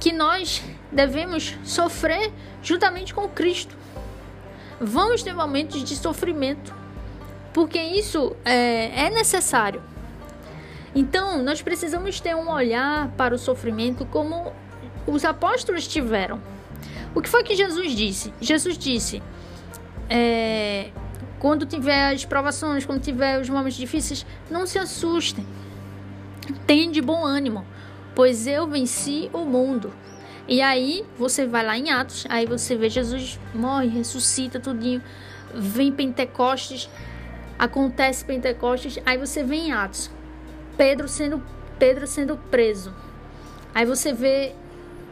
que 0.00 0.12
nós 0.12 0.62
devemos 0.90 1.56
sofrer 1.64 2.32
juntamente 2.62 3.14
com 3.14 3.28
Cristo. 3.28 3.76
Vamos 4.80 5.22
ter 5.22 5.32
momentos 5.32 5.82
de 5.82 5.96
sofrimento, 5.96 6.74
porque 7.52 7.80
isso 7.80 8.36
é, 8.44 9.06
é 9.06 9.10
necessário. 9.10 9.82
Então, 10.94 11.42
nós 11.42 11.60
precisamos 11.62 12.20
ter 12.20 12.34
um 12.34 12.50
olhar 12.50 13.08
para 13.18 13.34
o 13.34 13.38
sofrimento 13.38 14.06
como 14.06 14.52
os 15.06 15.24
apóstolos 15.24 15.86
tiveram. 15.86 16.40
O 17.14 17.22
que 17.22 17.28
foi 17.28 17.42
que 17.42 17.54
Jesus 17.54 17.92
disse? 17.92 18.32
Jesus 18.40 18.76
disse: 18.76 19.22
é, 20.08 20.90
quando 21.38 21.66
tiver 21.66 22.12
as 22.12 22.24
provações, 22.24 22.84
quando 22.84 23.00
tiver 23.00 23.40
os 23.40 23.48
momentos 23.48 23.76
difíceis, 23.76 24.24
não 24.50 24.66
se 24.66 24.78
assustem. 24.78 25.46
Tenha 26.66 26.90
de 26.90 27.00
bom 27.00 27.24
ânimo, 27.24 27.64
pois 28.14 28.46
eu 28.46 28.66
venci 28.66 29.30
o 29.32 29.44
mundo. 29.44 29.92
E 30.48 30.62
aí 30.62 31.04
você 31.18 31.46
vai 31.46 31.64
lá 31.64 31.76
em 31.76 31.90
Atos, 31.90 32.24
aí 32.28 32.46
você 32.46 32.76
vê 32.76 32.88
Jesus 32.88 33.38
morre, 33.52 33.88
ressuscita 33.88 34.60
tudinho, 34.60 35.02
vem 35.52 35.90
Pentecostes, 35.90 36.88
acontece 37.58 38.24
Pentecostes, 38.24 38.98
aí 39.04 39.18
você 39.18 39.42
vê 39.42 39.56
em 39.56 39.72
Atos, 39.72 40.10
Pedro 40.76 41.08
sendo 41.08 41.42
Pedro 41.78 42.06
sendo 42.06 42.36
preso. 42.50 42.94
Aí 43.74 43.84
você 43.84 44.12
vê 44.12 44.54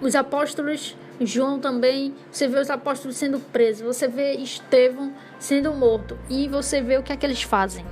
os 0.00 0.14
apóstolos 0.14 0.96
João 1.20 1.61
também, 1.61 2.14
você 2.31 2.48
vê 2.48 2.59
os 2.59 2.68
apóstolos 2.68 3.16
sendo 3.16 3.38
presos, 3.38 3.83
você 3.83 4.09
vê 4.09 4.33
Estevão 4.35 5.12
sendo 5.38 5.72
morto 5.72 6.18
e 6.29 6.48
você 6.48 6.81
vê 6.81 6.98
o 6.98 7.03
que 7.03 7.12
é 7.12 7.16
que 7.16 7.24
eles 7.24 7.42
fazem. 7.42 7.85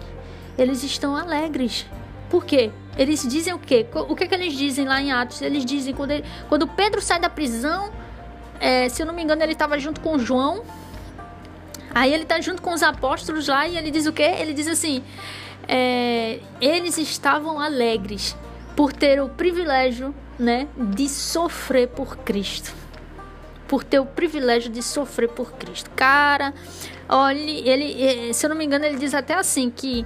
Eles 0.59 0.83
estão 0.83 1.17
alegres. 1.17 1.87
Por 2.29 2.45
quê? 2.45 2.71
Eles 2.97 3.27
dizem 3.27 3.53
o 3.53 3.59
quê? 3.59 3.87
O 3.95 4.17
que 4.17 4.25
é 4.25 4.27
que 4.27 4.35
eles 4.35 4.55
dizem 4.55 4.87
lá 4.87 5.01
em 5.01 5.13
Atos? 5.13 5.41
Eles 5.41 5.65
dizem 5.65 5.95
quando, 5.95 6.11
ele, 6.11 6.25
quando 6.49 6.67
Pedro 6.67 7.01
sai 7.01 7.21
da 7.21 7.31
prisão, 7.31 7.93
é, 8.59 8.89
se 8.89 9.03
eu 9.03 9.07
não 9.07 9.15
me 9.15 9.23
engano, 9.23 9.43
ele 9.43 9.53
estava 9.53 9.79
junto 9.79 10.01
com 10.01 10.19
João. 10.19 10.65
Aí 11.95 12.13
ele 12.13 12.25
está 12.25 12.41
junto 12.41 12.61
com 12.61 12.73
os 12.73 12.83
apóstolos 12.83 13.49
lá 13.49 13.69
e 13.69 13.77
ele 13.77 13.91
diz 13.91 14.07
o 14.07 14.13
quê? 14.13 14.35
Ele 14.39 14.53
diz 14.53 14.67
assim: 14.67 15.03
é, 15.69 16.41
eles 16.61 16.99
estavam 16.99 17.61
alegres 17.61 18.37
por 18.75 18.93
ter 18.93 19.23
o 19.23 19.29
privilégio, 19.29 20.15
né, 20.39 20.67
de 20.77 21.09
sofrer 21.09 21.89
por 21.89 22.17
Cristo 22.17 22.82
por 23.73 23.83
ter 23.83 23.99
o 23.99 24.05
privilégio 24.05 24.71
de 24.71 24.83
sofrer 24.83 25.31
por 25.31 25.55
Cristo. 25.55 25.89
Cara, 25.97 26.53
olha, 27.09 27.41
ele, 27.41 28.35
se 28.35 28.45
eu 28.45 28.51
não 28.51 28.57
me 28.57 28.67
engano, 28.67 28.85
ele 28.85 28.99
diz 28.99 29.15
até 29.15 29.33
assim 29.33 29.71
que 29.71 30.05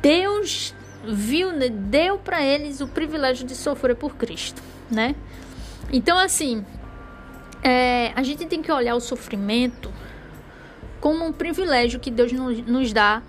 Deus 0.00 0.74
viu, 1.06 1.52
né, 1.52 1.68
deu 1.68 2.16
para 2.16 2.42
eles 2.42 2.80
o 2.80 2.88
privilégio 2.88 3.46
de 3.46 3.54
sofrer 3.54 3.94
por 3.94 4.16
Cristo, 4.16 4.62
né? 4.90 5.14
Então, 5.92 6.16
assim, 6.16 6.64
é, 7.62 8.12
a 8.16 8.22
gente 8.22 8.46
tem 8.46 8.62
que 8.62 8.72
olhar 8.72 8.94
o 8.94 9.00
sofrimento 9.00 9.92
como 11.02 11.22
um 11.22 11.32
privilégio 11.34 12.00
que 12.00 12.10
Deus 12.10 12.32
nos 12.32 12.94
dá, 12.94 13.20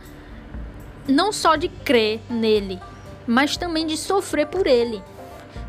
não 1.10 1.34
só 1.34 1.58
de 1.58 1.68
crer 1.68 2.22
nele, 2.30 2.80
mas 3.28 3.58
também 3.58 3.86
de 3.86 3.98
sofrer 3.98 4.48
por 4.48 4.66
ele, 4.66 5.04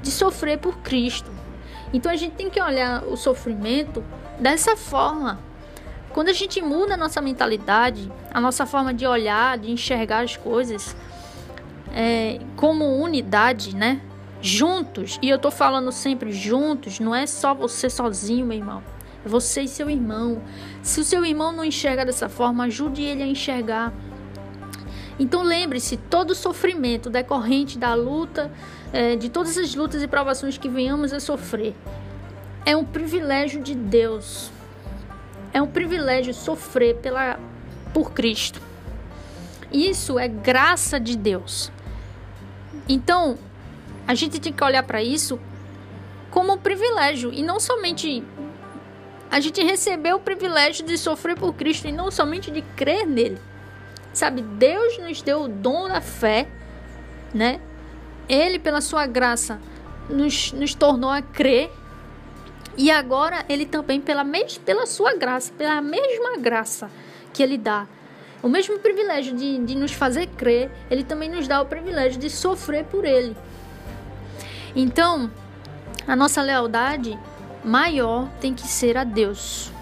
de 0.03 0.13
sofrer 0.13 0.57
por 0.57 0.79
Cristo. 0.83 1.36
Então 1.97 2.13
a 2.13 2.17
gente 2.17 2.35
tem 2.35 2.51
que 2.51 2.61
olhar 2.61 3.05
o 3.05 3.17
sofrimento 3.17 4.05
dessa 4.39 4.77
forma. 4.77 5.39
Quando 6.13 6.29
a 6.29 6.33
gente 6.35 6.61
muda 6.61 6.93
a 6.93 6.97
nossa 6.97 7.23
mentalidade, 7.23 8.13
a 8.35 8.39
nossa 8.39 8.67
forma 8.67 8.93
de 8.93 9.07
olhar, 9.07 9.57
de 9.57 9.71
enxergar 9.71 10.23
as 10.23 10.37
coisas 10.37 10.95
é, 11.95 12.39
como 12.55 12.85
unidade, 13.03 13.75
né? 13.75 14.03
Juntos, 14.43 15.19
e 15.23 15.31
eu 15.31 15.39
tô 15.39 15.51
falando 15.51 15.91
sempre 15.91 16.33
juntos, 16.33 17.01
não 17.01 17.15
é 17.15 17.27
só 17.27 17.55
você 17.55 17.89
sozinho, 17.89 18.45
meu 18.45 18.59
irmão. 18.59 18.83
É 19.25 19.29
você 19.29 19.63
e 19.63 19.69
seu 19.69 19.89
irmão. 19.89 20.43
Se 20.83 21.01
o 21.01 21.05
seu 21.05 21.25
irmão 21.25 21.51
não 21.51 21.65
enxerga 21.65 22.05
dessa 22.05 22.29
forma, 22.29 22.65
ajude 22.65 23.03
ele 23.03 23.23
a 23.23 23.27
enxergar. 23.27 23.91
Então 25.19 25.43
lembre-se, 25.43 25.97
todo 25.97 26.35
sofrimento 26.35 27.09
decorrente 27.09 27.79
da 27.79 27.95
luta, 27.95 28.51
é, 28.93 29.17
de 29.17 29.29
todas 29.29 29.57
as 29.57 29.75
lutas 29.75 30.03
e 30.03 30.09
provações 30.09 30.59
que 30.59 30.69
venhamos 30.69 31.13
a 31.13 31.21
sofrer, 31.21 31.75
é 32.65 32.77
um 32.77 32.85
privilégio 32.85 33.63
de 33.63 33.75
Deus. 33.75 34.51
É 35.53 35.63
um 35.63 35.67
privilégio 35.67 36.35
sofrer 36.35 36.97
pela, 36.97 37.39
por 37.95 38.13
Cristo. 38.13 38.61
Isso 39.73 40.19
é 40.19 40.29
graça 40.29 41.01
de 41.01 41.17
Deus. 41.17 41.73
Então, 42.89 43.39
a 44.07 44.15
gente 44.15 44.39
tem 44.39 44.53
que 44.53 44.63
olhar 44.63 44.83
para 44.83 45.03
isso 45.03 45.41
como 46.31 46.53
um 46.53 46.59
privilégio 46.59 47.33
e 47.33 47.43
não 47.43 47.59
somente 47.59 48.23
a 49.31 49.41
gente 49.41 49.63
recebeu 49.63 50.17
o 50.17 50.21
privilégio 50.21 50.85
de 50.87 50.97
sofrer 50.97 51.37
por 51.37 51.55
Cristo 51.55 51.89
e 51.89 51.93
não 51.93 52.11
somente 52.11 52.51
de 52.51 52.63
crer 52.63 53.07
nele. 53.07 53.39
Sabe, 54.17 54.41
Deus 54.41 54.97
nos 54.97 55.21
deu 55.21 55.43
o 55.43 55.49
dom 55.49 55.89
da 55.89 56.01
fé, 56.01 56.49
né? 57.35 57.61
Ele, 58.27 58.59
pela 58.59 58.81
sua 58.81 59.07
graça, 59.07 59.61
nos, 60.09 60.53
nos 60.53 60.75
tornou 60.75 61.11
a 61.11 61.21
crer. 61.21 61.71
E 62.79 62.91
agora, 62.91 63.45
Ele 63.47 63.67
também, 63.67 64.01
pela, 64.01 64.25
mes 64.25 64.57
pela 64.57 64.87
sua 64.87 65.15
graça, 65.15 65.53
pela 65.53 65.83
mesma 65.83 66.39
graça 66.39 66.91
que 67.31 67.43
Ele 67.43 67.59
dá, 67.59 67.87
o 68.43 68.49
mesmo 68.49 68.79
privilégio 68.79 69.37
de, 69.37 69.59
de 69.59 69.75
nos 69.75 69.93
fazer 69.93 70.29
crer, 70.29 70.71
Ele 70.91 71.05
também 71.05 71.29
nos 71.29 71.47
dá 71.47 71.61
o 71.61 71.67
privilégio 71.67 72.19
de 72.19 72.31
sofrer 72.31 72.87
por 72.87 73.05
Ele. 73.05 73.37
Então, 74.75 75.31
a 76.09 76.17
nossa 76.17 76.41
lealdade 76.41 77.19
maior 77.63 78.31
tem 78.41 78.55
que 78.55 78.67
ser 78.67 78.97
a 78.97 79.05
Deus. 79.05 79.76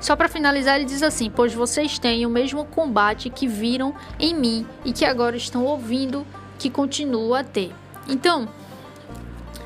Só 0.00 0.14
para 0.14 0.28
finalizar, 0.28 0.76
ele 0.76 0.84
diz 0.84 1.02
assim: 1.02 1.30
Pois 1.30 1.52
vocês 1.52 1.98
têm 1.98 2.24
o 2.24 2.30
mesmo 2.30 2.64
combate 2.64 3.30
que 3.30 3.46
viram 3.46 3.94
em 4.18 4.34
mim 4.34 4.66
e 4.84 4.92
que 4.92 5.04
agora 5.04 5.36
estão 5.36 5.64
ouvindo 5.64 6.26
que 6.58 6.70
continua 6.70 7.40
a 7.40 7.44
ter. 7.44 7.72
Então, 8.08 8.48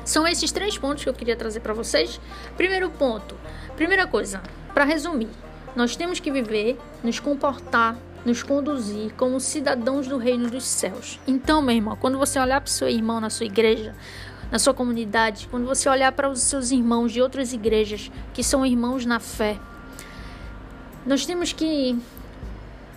são 0.03 0.27
esses 0.27 0.51
três 0.51 0.77
pontos 0.77 1.03
que 1.03 1.09
eu 1.09 1.13
queria 1.13 1.35
trazer 1.35 1.59
para 1.59 1.73
vocês. 1.73 2.19
Primeiro 2.57 2.89
ponto, 2.89 3.37
primeira 3.75 4.05
coisa, 4.05 4.41
para 4.73 4.83
resumir, 4.83 5.29
nós 5.75 5.95
temos 5.95 6.19
que 6.19 6.31
viver, 6.31 6.77
nos 7.03 7.19
comportar 7.19 7.95
nos 8.25 8.41
conduzir 8.41 9.13
como 9.15 9.39
cidadãos 9.39 10.07
do 10.07 10.17
reino 10.17 10.49
dos 10.49 10.63
céus. 10.63 11.19
Então, 11.27 11.61
meu 11.61 11.75
irmão, 11.75 11.97
quando 11.99 12.17
você 12.17 12.39
olhar 12.39 12.61
para 12.61 12.69
o 12.69 12.71
seu 12.71 12.87
irmão 12.87 13.19
na 13.19 13.29
sua 13.29 13.45
igreja, 13.45 13.95
na 14.51 14.59
sua 14.59 14.73
comunidade, 14.73 15.47
quando 15.49 15.65
você 15.65 15.89
olhar 15.89 16.11
para 16.11 16.29
os 16.29 16.41
seus 16.41 16.71
irmãos 16.71 17.11
de 17.11 17.21
outras 17.21 17.53
igrejas 17.53 18.11
que 18.33 18.43
são 18.43 18.65
irmãos 18.65 19.05
na 19.05 19.19
fé, 19.19 19.59
nós 21.05 21.25
temos 21.25 21.51
que 21.51 21.97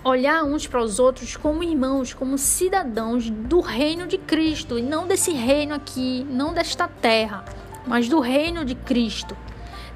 olhar 0.04 0.44
uns 0.44 0.66
para 0.66 0.80
os 0.80 1.00
outros 1.00 1.36
como 1.36 1.64
irmãos, 1.64 2.14
como 2.14 2.38
cidadãos 2.38 3.28
do 3.28 3.60
reino 3.60 4.06
de 4.06 4.16
Cristo, 4.16 4.78
e 4.78 4.82
não 4.82 5.06
desse 5.06 5.32
reino 5.32 5.74
aqui, 5.74 6.24
não 6.30 6.54
desta 6.54 6.86
terra, 6.86 7.44
mas 7.86 8.08
do 8.08 8.20
reino 8.20 8.64
de 8.64 8.76
Cristo. 8.76 9.36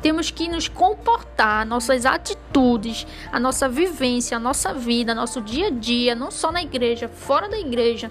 Temos 0.02 0.30
que 0.30 0.48
nos 0.48 0.66
comportar, 0.66 1.64
nossas 1.64 2.04
atitudes, 2.04 3.06
a 3.30 3.38
nossa 3.38 3.68
vivência, 3.68 4.36
a 4.36 4.40
nossa 4.40 4.74
vida, 4.74 5.14
nosso 5.14 5.40
dia 5.40 5.68
a 5.68 5.70
dia, 5.70 6.14
não 6.14 6.30
só 6.30 6.50
na 6.50 6.62
igreja, 6.62 7.06
fora 7.06 7.48
da 7.48 7.58
igreja, 7.58 8.10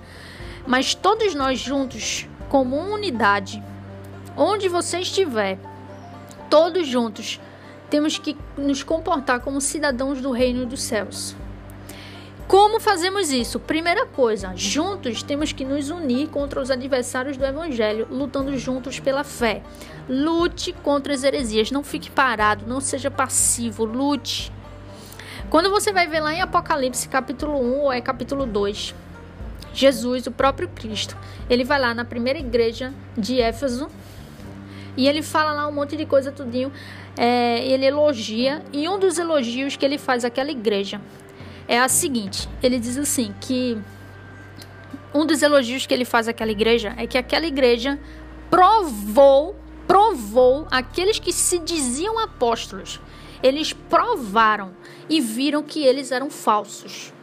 mas 0.66 0.96
todos 0.96 1.36
nós 1.36 1.60
juntos, 1.60 2.28
como 2.48 2.78
unidade, 2.78 3.62
onde 4.38 4.70
você 4.70 5.00
estiver, 5.00 5.60
todos 6.50 6.88
juntos, 6.88 7.42
temos 7.89 8.17
que 8.17 8.38
nos 8.58 8.84
comportar 8.84 9.39
como 9.39 9.60
cidadãos 9.60 10.21
do 10.21 10.32
reino 10.32 10.65
dos 10.65 10.82
céus. 10.82 11.36
Como 12.47 12.80
fazemos 12.80 13.32
isso? 13.32 13.60
Primeira 13.60 14.08
coisa, 14.08 14.54
juntos 14.56 15.21
temos 15.21 15.52
que 15.52 15.63
nos 15.63 15.91
unir 15.91 16.30
contra 16.30 16.60
os 16.60 16.71
adversários 16.71 17.38
do 17.38 17.45
evangelho, 17.45 18.08
lutando 18.10 18.58
juntos 18.58 18.99
pela 18.99 19.23
fé. 19.23 19.62
Lute 20.10 20.73
contra 20.73 21.13
as 21.13 21.23
heresias, 21.23 21.69
não 21.69 21.84
fique 21.84 22.10
parado, 22.10 22.65
não 22.65 22.82
seja 22.82 23.12
passivo, 23.12 23.86
lute. 23.86 24.52
Quando 25.52 25.69
você 25.69 25.91
vai 25.91 26.08
ver 26.08 26.21
lá 26.21 26.34
em 26.34 26.41
Apocalipse 26.41 27.08
capítulo 27.08 27.60
1 27.60 27.80
ou 27.82 27.93
é 27.93 28.02
capítulo 28.02 28.47
2, 28.47 28.95
Jesus, 29.71 30.25
o 30.25 30.32
próprio 30.32 30.67
Cristo, 30.69 31.15
ele 31.47 31.63
vai 31.63 31.80
lá 31.80 31.93
na 31.93 32.04
primeira 32.04 32.39
igreja 32.39 32.91
de 33.15 33.39
Éfeso 33.39 33.88
e 34.95 35.08
ele 35.08 35.21
fala 35.21 35.52
lá 35.52 35.67
um 35.67 35.71
monte 35.71 35.95
de 35.95 36.06
coisa 36.06 36.32
tudinho, 36.32 36.71
é, 37.17 37.65
ele 37.65 37.86
elogia 37.86 38.63
e 38.71 38.88
um 38.88 38.99
dos 38.99 39.17
elogios 39.17 39.75
que 39.75 39.86
ele 39.86 39.97
faz 39.97 40.23
àquela 40.23 40.52
igreja 40.52 41.02
é 41.67 41.80
a 41.80 41.88
seguinte: 41.88 42.49
ele 42.62 42.80
diz 42.80 42.97
assim 42.97 43.34
que 43.39 43.78
um 45.13 45.25
dos 45.25 45.41
elogios 45.41 45.86
que 45.86 45.93
ele 45.93 46.06
faz 46.06 46.28
àquela 46.28 46.52
igreja 46.52 46.93
é 46.97 47.08
que 47.08 47.17
aquela 47.17 47.45
igreja 47.45 47.99
provou, 48.49 49.56
provou 49.88 50.67
aqueles 50.71 51.19
que 51.19 51.32
se 51.32 51.60
diziam 51.60 52.19
apóstolos. 52.19 52.99
Eles 53.41 53.71
provaram 53.71 54.73
e 55.10 55.21
viram 55.21 55.63
que 55.63 55.84
eles 55.84 56.12
eram 56.12 56.30
falsos 56.30 57.13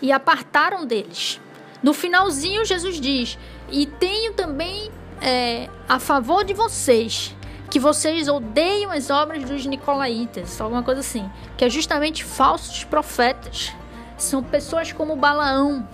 e 0.00 0.12
apartaram 0.12 0.86
deles. 0.86 1.40
No 1.82 1.92
finalzinho, 1.92 2.64
Jesus 2.64 3.00
diz: 3.00 3.38
E 3.70 3.86
tenho 3.86 4.34
também 4.34 4.90
é, 5.22 5.70
a 5.88 5.98
favor 5.98 6.44
de 6.44 6.52
vocês 6.52 7.34
que 7.72 7.78
vocês 7.78 8.28
odeiam 8.28 8.90
as 8.90 9.08
obras 9.08 9.44
dos 9.44 9.64
nicolaítas, 9.64 10.60
alguma 10.60 10.82
coisa 10.82 11.00
assim, 11.00 11.30
que 11.56 11.64
é 11.64 11.70
justamente 11.70 12.22
falsos 12.22 12.84
profetas. 12.84 13.72
São 14.18 14.42
pessoas 14.42 14.92
como 14.92 15.16
Balaão, 15.16 15.88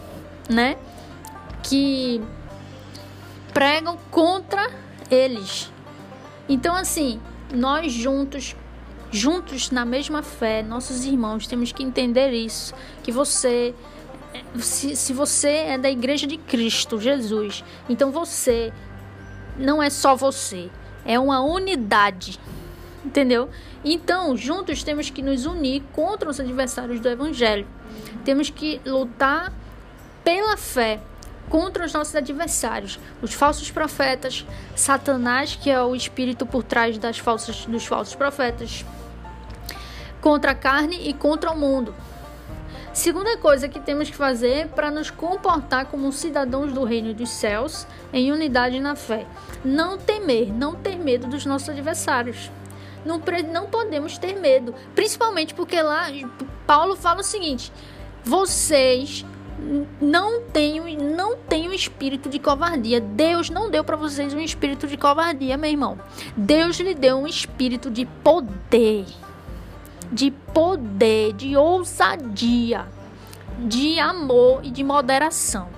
né? 0.50 0.76
Que 1.62 2.20
pregam 3.54 3.96
contra 4.10 4.72
eles. 5.08 5.70
Então, 6.48 6.74
assim, 6.74 7.20
nós 7.54 7.92
juntos, 7.92 8.56
juntos 9.12 9.70
na 9.70 9.84
mesma 9.84 10.20
fé, 10.20 10.64
nossos 10.64 11.04
irmãos, 11.04 11.46
temos 11.46 11.70
que 11.70 11.84
entender 11.84 12.32
isso. 12.32 12.74
Que 13.04 13.12
você, 13.12 13.72
se, 14.58 14.96
se 14.96 15.12
você 15.12 15.48
é 15.48 15.78
da 15.78 15.88
igreja 15.88 16.26
de 16.26 16.38
Cristo, 16.38 17.00
Jesus, 17.00 17.62
então 17.88 18.10
você 18.10 18.72
não 19.58 19.82
é 19.82 19.90
só 19.90 20.14
você 20.14 20.70
é 21.08 21.18
uma 21.18 21.40
unidade. 21.40 22.38
Entendeu? 23.04 23.48
Então, 23.82 24.36
juntos 24.36 24.82
temos 24.82 25.08
que 25.08 25.22
nos 25.22 25.46
unir 25.46 25.82
contra 25.92 26.28
os 26.28 26.38
adversários 26.38 27.00
do 27.00 27.08
evangelho. 27.08 27.66
Temos 28.24 28.50
que 28.50 28.80
lutar 28.84 29.52
pela 30.22 30.56
fé 30.58 31.00
contra 31.48 31.86
os 31.86 31.94
nossos 31.94 32.14
adversários, 32.14 33.00
os 33.22 33.32
falsos 33.32 33.70
profetas, 33.70 34.44
Satanás, 34.76 35.56
que 35.56 35.70
é 35.70 35.80
o 35.80 35.94
espírito 35.94 36.44
por 36.44 36.62
trás 36.62 36.98
das 36.98 37.18
falsas, 37.18 37.64
dos 37.64 37.86
falsos 37.86 38.14
profetas, 38.14 38.84
contra 40.20 40.50
a 40.50 40.54
carne 40.54 41.08
e 41.08 41.14
contra 41.14 41.50
o 41.50 41.58
mundo. 41.58 41.94
Segunda 42.98 43.36
coisa 43.36 43.68
que 43.68 43.78
temos 43.78 44.10
que 44.10 44.16
fazer 44.16 44.70
para 44.70 44.90
nos 44.90 45.08
comportar 45.08 45.86
como 45.86 46.10
cidadãos 46.10 46.72
do 46.72 46.82
reino 46.82 47.14
dos 47.14 47.30
céus 47.30 47.86
em 48.12 48.32
unidade 48.32 48.80
na 48.80 48.96
fé. 48.96 49.24
Não 49.64 49.96
temer, 49.96 50.52
não 50.52 50.74
ter 50.74 50.96
medo 50.96 51.28
dos 51.28 51.46
nossos 51.46 51.68
adversários. 51.68 52.50
Não, 53.04 53.22
não 53.52 53.66
podemos 53.66 54.18
ter 54.18 54.34
medo, 54.34 54.74
principalmente 54.96 55.54
porque 55.54 55.80
lá 55.80 56.08
Paulo 56.66 56.96
fala 56.96 57.20
o 57.20 57.22
seguinte: 57.22 57.72
vocês 58.24 59.24
não 60.00 60.42
têm 60.42 60.96
não 60.96 61.36
tem 61.36 61.68
um 61.68 61.72
espírito 61.72 62.28
de 62.28 62.40
covardia. 62.40 63.00
Deus 63.00 63.48
não 63.48 63.70
deu 63.70 63.84
para 63.84 63.96
vocês 63.96 64.34
um 64.34 64.40
espírito 64.40 64.88
de 64.88 64.96
covardia, 64.96 65.56
meu 65.56 65.70
irmão. 65.70 66.00
Deus 66.36 66.80
lhe 66.80 66.94
deu 66.94 67.18
um 67.18 67.28
espírito 67.28 67.92
de 67.92 68.04
poder 68.24 69.06
de 70.12 70.30
poder, 70.30 71.32
de 71.32 71.56
ousadia, 71.56 72.86
de 73.58 73.98
amor 73.98 74.60
e 74.62 74.70
de 74.70 74.82
moderação. 74.82 75.68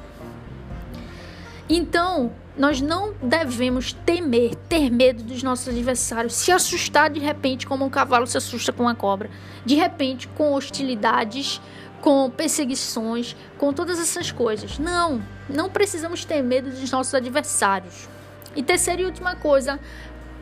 Então, 1.69 2.33
nós 2.57 2.81
não 2.81 3.14
devemos 3.23 3.93
temer, 3.93 4.55
ter 4.69 4.90
medo 4.90 5.23
dos 5.23 5.43
nossos 5.43 5.69
adversários, 5.69 6.35
se 6.35 6.51
assustar 6.51 7.09
de 7.09 7.21
repente 7.21 7.66
como 7.66 7.85
um 7.85 7.90
cavalo 7.90 8.27
se 8.27 8.37
assusta 8.37 8.73
com 8.73 8.83
uma 8.83 8.95
cobra, 8.95 9.31
de 9.64 9.77
repente 9.77 10.29
com 10.29 10.53
hostilidades, 10.53 11.61
com 12.01 12.29
perseguições, 12.31 13.37
com 13.57 13.73
todas 13.73 13.99
essas 13.99 14.33
coisas. 14.33 14.79
Não, 14.79 15.23
não 15.49 15.71
precisamos 15.71 16.25
ter 16.25 16.43
medo 16.43 16.71
dos 16.71 16.90
nossos 16.90 17.14
adversários. 17.14 18.09
E 18.57 18.62
terceira 18.62 19.03
e 19.03 19.05
última 19.05 19.37
coisa, 19.37 19.79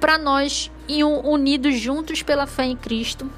para 0.01 0.17
nós 0.17 0.71
unidos 1.25 1.79
juntos 1.79 2.23
pela 2.23 2.47
fé 2.47 2.65
em 2.65 2.77
Cristo, 2.77 3.31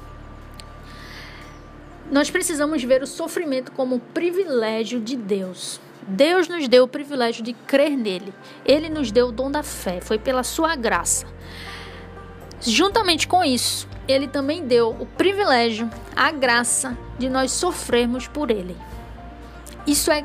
nós 2.11 2.29
precisamos 2.29 2.83
ver 2.83 3.01
o 3.01 3.07
sofrimento 3.07 3.71
como 3.71 3.95
um 3.95 3.99
privilégio 3.99 4.99
de 4.99 5.15
Deus. 5.15 5.79
Deus 6.05 6.49
nos 6.49 6.67
deu 6.67 6.83
o 6.83 6.87
privilégio 6.87 7.41
de 7.41 7.53
crer 7.53 7.91
nele. 7.91 8.33
Ele 8.65 8.89
nos 8.89 9.11
deu 9.11 9.29
o 9.29 9.31
dom 9.31 9.49
da 9.49 9.63
fé, 9.63 10.01
foi 10.01 10.19
pela 10.19 10.43
sua 10.43 10.75
graça. 10.75 11.25
Juntamente 12.59 13.27
com 13.27 13.43
isso, 13.43 13.87
ele 14.07 14.27
também 14.27 14.65
deu 14.65 14.89
o 14.89 15.05
privilégio, 15.05 15.89
a 16.15 16.31
graça 16.31 16.97
de 17.17 17.29
nós 17.29 17.51
sofrermos 17.51 18.27
por 18.27 18.51
ele. 18.51 18.75
Isso 19.87 20.11
é 20.11 20.23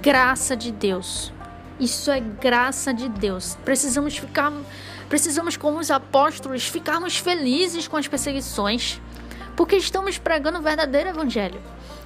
graça 0.00 0.56
de 0.56 0.70
Deus. 0.70 1.32
Isso 1.80 2.10
é 2.10 2.20
graça 2.20 2.94
de 2.94 3.08
Deus. 3.08 3.58
Precisamos 3.64 4.16
ficar 4.16 4.52
precisamos 5.08 5.56
como 5.56 5.78
os 5.78 5.90
apóstolos 5.90 6.66
ficarmos 6.66 7.18
felizes 7.18 7.86
com 7.86 7.96
as 7.96 8.08
perseguições 8.08 9.00
porque 9.56 9.76
estamos 9.76 10.18
pregando 10.18 10.58
o 10.58 10.62
verdadeiro 10.62 11.10
evangelho. 11.10 11.60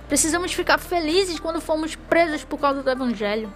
Precisamos 0.08 0.52
ficar 0.52 0.78
felizes 0.78 1.38
quando 1.38 1.60
fomos 1.60 1.94
presos 1.94 2.44
por 2.44 2.58
causa 2.58 2.82
do 2.82 2.90
evangelho. 2.90 3.52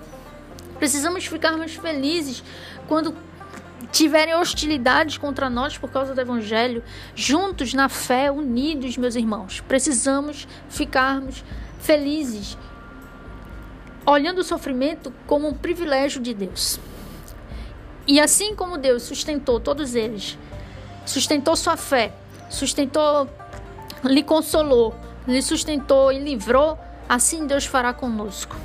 Precisamos 0.79 1.27
ficarmos 1.27 1.75
felizes 1.75 2.43
quando 2.89 3.15
tiverem 3.91 4.35
hostilidades 4.35 5.19
contra 5.19 5.51
nós 5.51 5.77
por 5.77 5.91
causa 5.91 6.15
do 6.15 6.21
evangelho, 6.21 6.83
juntos 7.15 7.75
na 7.75 7.89
fé, 7.89 8.31
unidos, 8.31 8.97
meus 8.97 9.15
irmãos. 9.15 9.61
Precisamos 9.61 10.47
ficarmos 10.69 11.45
felizes, 11.79 12.57
olhando 14.07 14.39
o 14.39 14.45
sofrimento 14.45 15.13
como 15.27 15.49
um 15.49 15.55
privilégio 15.55 16.21
de 16.21 16.35
Deus. 16.35 16.79
E 18.07 18.21
assim 18.21 18.55
como 18.55 18.79
Deus 18.79 19.05
sustentou 19.05 19.61
todos 19.61 19.95
eles, 19.95 20.39
sustentou 21.07 21.55
sua 21.57 21.77
fé, 21.77 22.13
sustentou 22.51 23.29
lhe 24.05 24.23
consolou, 24.23 24.95
lhe 25.27 25.43
sustentou 25.43 26.13
e 26.13 26.19
livrou, 26.19 26.79
assim 27.09 27.47
Deus 27.47 27.67
fará 27.67 27.93
conosco. 27.93 28.57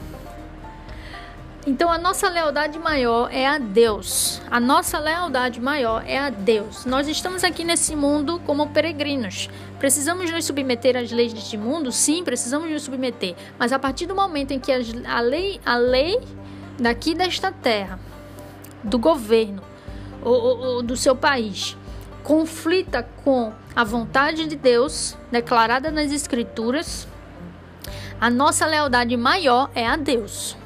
Então 1.67 1.91
a 1.91 1.97
nossa 1.97 2.29
lealdade 2.29 2.79
maior 2.79 3.29
é 3.29 3.45
a 3.45 3.57
Deus. 3.57 4.41
A 4.49 4.57
nossa 4.57 4.97
lealdade 4.97 5.59
maior 5.59 6.01
é 6.07 6.17
a 6.17 6.29
Deus. 6.29 6.85
Nós 6.85 7.09
estamos 7.09 7.43
aqui 7.43 7.65
nesse 7.65 7.93
mundo 7.93 8.41
como 8.45 8.69
peregrinos. 8.69 9.49
Precisamos 9.77 10.31
nos 10.31 10.45
submeter 10.45 10.95
às 10.95 11.11
leis 11.11 11.33
deste 11.33 11.57
mundo? 11.57 11.91
Sim, 11.91 12.23
precisamos 12.23 12.71
nos 12.71 12.83
submeter. 12.83 13.35
Mas 13.59 13.73
a 13.73 13.79
partir 13.79 14.05
do 14.05 14.15
momento 14.15 14.51
em 14.51 14.59
que 14.59 14.71
a 14.71 15.19
lei, 15.19 15.59
a 15.65 15.75
lei 15.75 16.17
daqui 16.79 17.13
desta 17.13 17.51
terra, 17.51 17.99
do 18.81 18.97
governo, 18.97 19.61
ou, 20.23 20.33
ou, 20.33 20.59
ou 20.59 20.83
do 20.83 20.95
seu 20.95 21.17
país, 21.17 21.75
conflita 22.27 23.07
com 23.23 23.53
a 23.73 23.85
vontade 23.85 24.47
de 24.47 24.57
Deus 24.57 25.15
declarada 25.31 25.89
nas 25.89 26.11
Escrituras, 26.11 27.07
A 28.19 28.29
nossa 28.29 28.65
lealdade 28.65 29.15
maior 29.15 29.69
é 29.73 29.87
a 29.87 29.95
Deus. 29.95 30.57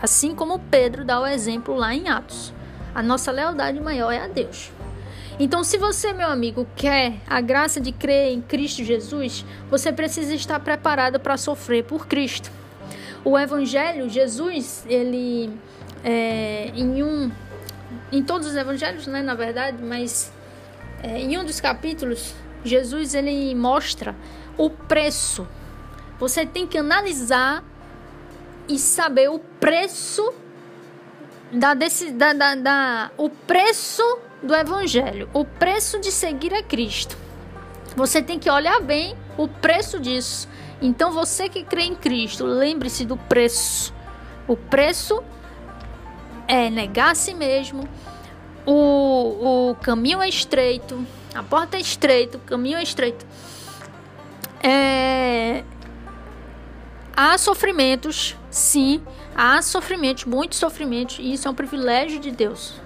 Assim 0.00 0.34
como 0.34 0.58
Pedro 0.58 1.04
dá 1.04 1.20
o 1.20 1.26
exemplo 1.26 1.74
lá 1.74 1.94
em 1.94 2.08
Atos. 2.08 2.54
A 2.94 3.02
nossa 3.02 3.30
lealdade 3.30 3.78
maior 3.80 4.10
é 4.12 4.20
a 4.20 4.28
Deus. 4.28 4.72
Então, 5.38 5.62
se 5.62 5.76
você, 5.76 6.14
meu 6.14 6.28
amigo, 6.28 6.66
quer 6.74 7.16
a 7.28 7.42
graça 7.42 7.82
de 7.82 7.92
crer 7.92 8.32
em 8.32 8.40
Cristo 8.40 8.82
Jesus, 8.82 9.44
você 9.68 9.92
precisa 9.92 10.34
estar 10.34 10.58
preparado 10.60 11.20
para 11.20 11.36
sofrer 11.36 11.84
por 11.84 12.06
Cristo. 12.06 12.50
O 13.22 13.38
Evangelho, 13.38 14.08
Jesus, 14.08 14.86
ele 14.88 15.50
é, 16.02 16.70
em 16.74 17.02
um, 17.02 17.30
em 18.10 18.22
todos 18.22 18.46
os 18.46 18.56
Evangelhos, 18.56 19.06
né, 19.06 19.20
na 19.20 19.34
verdade, 19.34 19.82
mas 19.82 20.32
é, 21.02 21.18
em 21.18 21.38
um 21.38 21.44
dos 21.44 21.60
capítulos, 21.60 22.34
Jesus 22.64 23.14
ele 23.14 23.54
mostra 23.54 24.14
o 24.56 24.68
preço. 24.70 25.46
Você 26.18 26.44
tem 26.44 26.66
que 26.66 26.78
analisar 26.78 27.64
e 28.68 28.78
saber 28.78 29.30
o 29.30 29.38
preço 29.38 30.32
da, 31.52 31.74
da, 31.74 32.32
da, 32.32 32.54
da 32.54 33.10
o 33.16 33.28
preço 33.28 34.02
do 34.42 34.54
Evangelho, 34.54 35.28
o 35.32 35.44
preço 35.44 35.98
de 35.98 36.12
seguir 36.12 36.54
a 36.54 36.62
Cristo. 36.62 37.16
Você 37.96 38.22
tem 38.22 38.38
que 38.38 38.50
olhar 38.50 38.80
bem 38.80 39.16
o 39.36 39.48
preço 39.48 39.98
disso. 39.98 40.48
Então, 40.80 41.12
você 41.12 41.48
que 41.48 41.64
crê 41.64 41.82
em 41.82 41.94
Cristo, 41.94 42.44
lembre-se 42.44 43.04
do 43.04 43.16
preço. 43.16 43.92
O 44.46 44.56
preço 44.56 45.22
é 46.46 46.70
negar 46.70 47.12
a 47.12 47.14
si 47.14 47.34
mesmo. 47.34 47.88
O, 48.66 49.70
o 49.70 49.74
caminho 49.76 50.20
é 50.22 50.28
estreito, 50.28 51.04
a 51.34 51.42
porta 51.42 51.76
é 51.76 51.80
estreita, 51.80 52.38
o 52.38 52.40
caminho 52.40 52.78
é 52.78 52.82
estreito. 52.82 53.26
É... 54.62 55.64
Há 57.16 57.36
sofrimentos, 57.38 58.36
sim, 58.50 59.02
há 59.34 59.60
sofrimentos, 59.62 60.24
muitos 60.24 60.58
sofrimentos, 60.58 61.18
e 61.18 61.32
isso 61.32 61.48
é 61.48 61.50
um 61.50 61.54
privilégio 61.54 62.20
de 62.20 62.30
Deus 62.30 62.80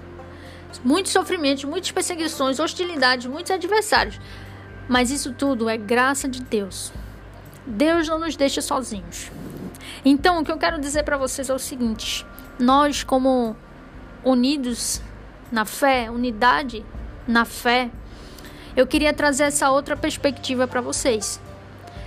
muitos 0.83 1.11
sofrimentos, 1.11 1.63
muitas 1.63 1.91
perseguições, 1.91 2.59
hostilidades, 2.59 3.25
muitos 3.25 3.51
adversários. 3.51 4.19
Mas 4.87 5.09
isso 5.09 5.33
tudo 5.33 5.69
é 5.69 5.77
graça 5.77 6.27
de 6.27 6.41
Deus. 6.41 6.91
Deus 7.65 8.07
não 8.07 8.19
nos 8.19 8.35
deixa 8.35 8.61
sozinhos. 8.61 9.31
Então, 10.03 10.39
o 10.39 10.45
que 10.45 10.51
eu 10.51 10.57
quero 10.57 10.79
dizer 10.79 11.03
para 11.03 11.17
vocês 11.17 11.49
é 11.49 11.53
o 11.53 11.59
seguinte: 11.59 12.25
nós, 12.59 13.03
como 13.03 13.55
unidos 14.23 15.01
na 15.55 15.63
fé, 15.63 16.11
unidade 16.11 16.85
na 17.25 17.45
fé, 17.45 17.89
eu 18.75 18.85
queria 18.85 19.13
trazer 19.13 19.45
essa 19.45 19.71
outra 19.71 19.95
perspectiva 19.95 20.67
para 20.67 20.81
vocês. 20.81 21.39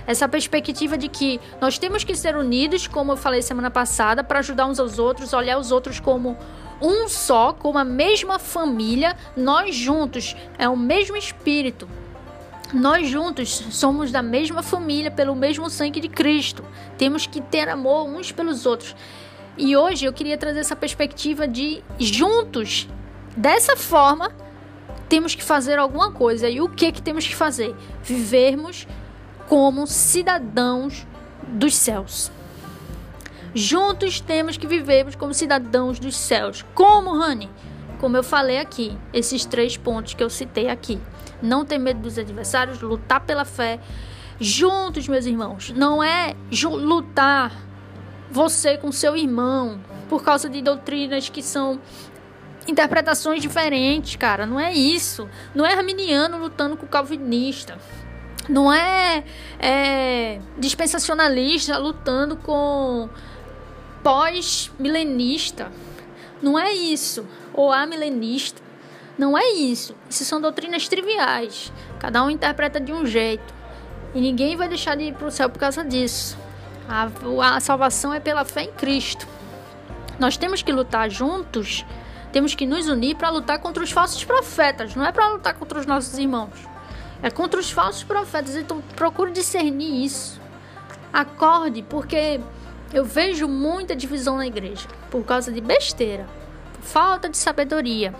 Essa 0.05 0.27
perspectiva 0.27 0.95
de 0.95 1.09
que 1.09 1.41
nós 1.59 1.79
temos 1.79 2.03
que 2.03 2.15
ser 2.15 2.35
unidos, 2.35 2.85
como 2.85 3.11
eu 3.11 3.17
falei 3.17 3.41
semana 3.41 3.71
passada, 3.71 4.23
para 4.23 4.37
ajudar 4.37 4.67
uns 4.67 4.79
aos 4.79 4.99
outros, 4.99 5.33
olhar 5.33 5.57
os 5.57 5.71
outros 5.71 5.99
como 5.99 6.37
um 6.79 7.09
só, 7.09 7.51
como 7.51 7.79
a 7.79 7.83
mesma 7.83 8.37
família, 8.37 9.17
nós 9.35 9.75
juntos, 9.75 10.35
é 10.59 10.69
o 10.69 10.77
mesmo 10.77 11.17
espírito. 11.17 11.89
Nós 12.71 13.07
juntos 13.07 13.49
somos 13.71 14.11
da 14.11 14.21
mesma 14.21 14.61
família, 14.61 15.09
pelo 15.09 15.35
mesmo 15.35 15.71
sangue 15.71 15.99
de 15.99 16.07
Cristo. 16.07 16.63
Temos 16.99 17.25
que 17.25 17.41
ter 17.41 17.67
amor 17.67 18.07
uns 18.07 18.31
pelos 18.31 18.67
outros. 18.67 18.95
E 19.57 19.75
hoje 19.75 20.05
eu 20.05 20.13
queria 20.13 20.37
trazer 20.37 20.59
essa 20.59 20.75
perspectiva 20.75 21.47
de 21.47 21.83
juntos, 21.97 22.87
dessa 23.39 23.77
forma, 23.77 24.31
temos 25.07 25.33
que 25.33 25.43
fazer 25.43 25.79
alguma 25.79 26.11
coisa. 26.11 26.49
E 26.49 26.59
o 26.59 26.67
que 26.67 26.91
que 26.91 27.01
temos 27.01 27.25
que 27.25 27.35
fazer? 27.35 27.73
Vivermos 28.03 28.85
como 29.47 29.87
cidadãos 29.87 31.07
dos 31.47 31.75
céus. 31.75 32.31
Juntos 33.55 34.19
temos 34.19 34.57
que 34.57 34.67
vivermos 34.67 35.15
como 35.15 35.33
cidadãos 35.33 35.99
dos 35.99 36.15
céus. 36.15 36.63
Como, 36.75 37.17
Rani? 37.17 37.49
Como 37.99 38.15
eu 38.15 38.23
falei 38.23 38.59
aqui, 38.59 38.97
esses 39.13 39.45
três 39.45 39.75
pontos 39.77 40.13
que 40.13 40.23
eu 40.23 40.29
citei 40.29 40.69
aqui. 40.69 40.99
Não 41.41 41.65
ter 41.65 41.77
medo 41.77 42.01
dos 42.01 42.17
adversários, 42.17 42.81
lutar 42.81 43.21
pela 43.21 43.45
fé. 43.45 43.79
Juntos, 44.39 45.07
meus 45.07 45.25
irmãos. 45.25 45.73
Não 45.75 46.03
é 46.03 46.35
lutar 46.63 47.53
você 48.29 48.77
com 48.77 48.91
seu 48.91 49.15
irmão 49.15 49.79
por 50.09 50.23
causa 50.23 50.49
de 50.49 50.61
doutrinas 50.61 51.29
que 51.29 51.41
são 51.41 51.79
interpretações 52.69 53.41
diferentes, 53.41 54.15
cara. 54.15 54.45
Não 54.45 54.59
é 54.59 54.73
isso. 54.73 55.29
Não 55.53 55.65
é 55.65 55.73
arminiano 55.73 56.37
lutando 56.37 56.77
com 56.77 56.87
calvinista. 56.87 57.77
Não 58.47 58.71
é, 58.73 59.23
é 59.59 60.39
dispensacionalista 60.57 61.77
lutando 61.77 62.35
com 62.37 63.09
pós-milenista. 64.03 65.71
Não 66.41 66.57
é 66.57 66.73
isso. 66.73 67.27
Ou 67.53 67.71
amilenista. 67.71 68.61
Não 69.17 69.37
é 69.37 69.51
isso. 69.51 69.95
Isso 70.09 70.23
são 70.23 70.39
doutrinas 70.39 70.87
triviais. 70.87 71.71
Cada 71.99 72.23
um 72.23 72.29
interpreta 72.29 72.79
de 72.79 72.93
um 72.93 73.05
jeito. 73.05 73.53
E 74.15 74.21
ninguém 74.21 74.55
vai 74.55 74.67
deixar 74.67 74.95
de 74.95 75.03
ir 75.03 75.13
para 75.13 75.27
o 75.27 75.31
céu 75.31 75.49
por 75.49 75.59
causa 75.59 75.83
disso. 75.83 76.37
A, 76.87 77.09
a 77.55 77.59
salvação 77.59 78.13
é 78.13 78.19
pela 78.19 78.45
fé 78.45 78.63
em 78.63 78.71
Cristo. 78.71 79.27
Nós 80.17 80.37
temos 80.37 80.61
que 80.61 80.71
lutar 80.71 81.09
juntos. 81.09 81.85
Temos 82.31 82.53
que 82.53 82.65
nos 82.65 82.87
unir 82.87 83.15
para 83.15 83.29
lutar 83.29 83.59
contra 83.59 83.83
os 83.83 83.91
falsos 83.91 84.23
profetas. 84.23 84.95
Não 84.95 85.05
é 85.05 85.11
para 85.11 85.27
lutar 85.27 85.53
contra 85.55 85.79
os 85.79 85.85
nossos 85.85 86.17
irmãos. 86.17 86.53
É 87.21 87.29
contra 87.29 87.59
os 87.59 87.71
falsos 87.71 88.03
profetas. 88.03 88.55
Então 88.55 88.81
procure 88.95 89.31
discernir 89.31 90.05
isso. 90.05 90.39
Acorde, 91.11 91.81
porque 91.83 92.39
eu 92.93 93.03
vejo 93.03 93.47
muita 93.47 93.95
divisão 93.95 94.37
na 94.37 94.47
igreja 94.47 94.87
por 95.11 95.23
causa 95.23 95.51
de 95.51 95.61
besteira, 95.61 96.27
falta 96.81 97.29
de 97.29 97.37
sabedoria. 97.37 98.13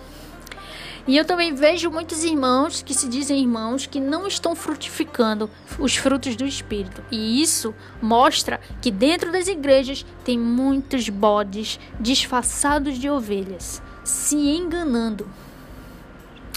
E 1.06 1.16
eu 1.16 1.24
também 1.24 1.54
vejo 1.54 1.90
muitos 1.90 2.22
irmãos 2.22 2.82
que 2.82 2.94
se 2.94 3.08
dizem 3.08 3.40
irmãos 3.40 3.86
que 3.86 3.98
não 3.98 4.26
estão 4.26 4.54
frutificando 4.54 5.50
os 5.78 5.96
frutos 5.96 6.36
do 6.36 6.44
Espírito. 6.44 7.02
E 7.10 7.42
isso 7.42 7.74
mostra 8.02 8.60
que 8.82 8.90
dentro 8.90 9.32
das 9.32 9.48
igrejas 9.48 10.04
tem 10.24 10.38
muitos 10.38 11.08
bodes 11.08 11.80
disfarçados 11.98 12.98
de 12.98 13.08
ovelhas, 13.08 13.82
se 14.04 14.36
enganando. 14.36 15.28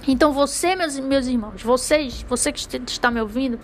Então 0.08 0.34
você, 0.34 0.76
meus, 0.76 1.00
meus 1.00 1.28
irmãos, 1.28 1.62
vocês, 1.62 2.26
você 2.28 2.52
que 2.52 2.60
está 2.88 3.10
me 3.10 3.22
ouvindo, 3.22 3.60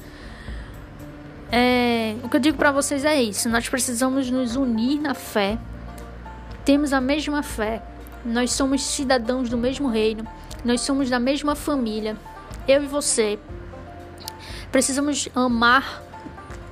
é, 1.51 2.15
o 2.23 2.29
que 2.29 2.37
eu 2.37 2.39
digo 2.39 2.57
para 2.57 2.71
vocês 2.71 3.03
é 3.03 3.21
isso: 3.21 3.49
nós 3.49 3.67
precisamos 3.67 4.29
nos 4.29 4.55
unir 4.55 5.01
na 5.01 5.13
fé, 5.13 5.57
temos 6.63 6.93
a 6.93 7.01
mesma 7.01 7.43
fé, 7.43 7.81
nós 8.23 8.51
somos 8.51 8.83
cidadãos 8.83 9.49
do 9.49 9.57
mesmo 9.57 9.89
reino, 9.89 10.25
nós 10.63 10.81
somos 10.81 11.09
da 11.09 11.19
mesma 11.19 11.55
família, 11.55 12.15
eu 12.67 12.83
e 12.83 12.87
você. 12.87 13.39
Precisamos 14.71 15.27
amar 15.33 16.03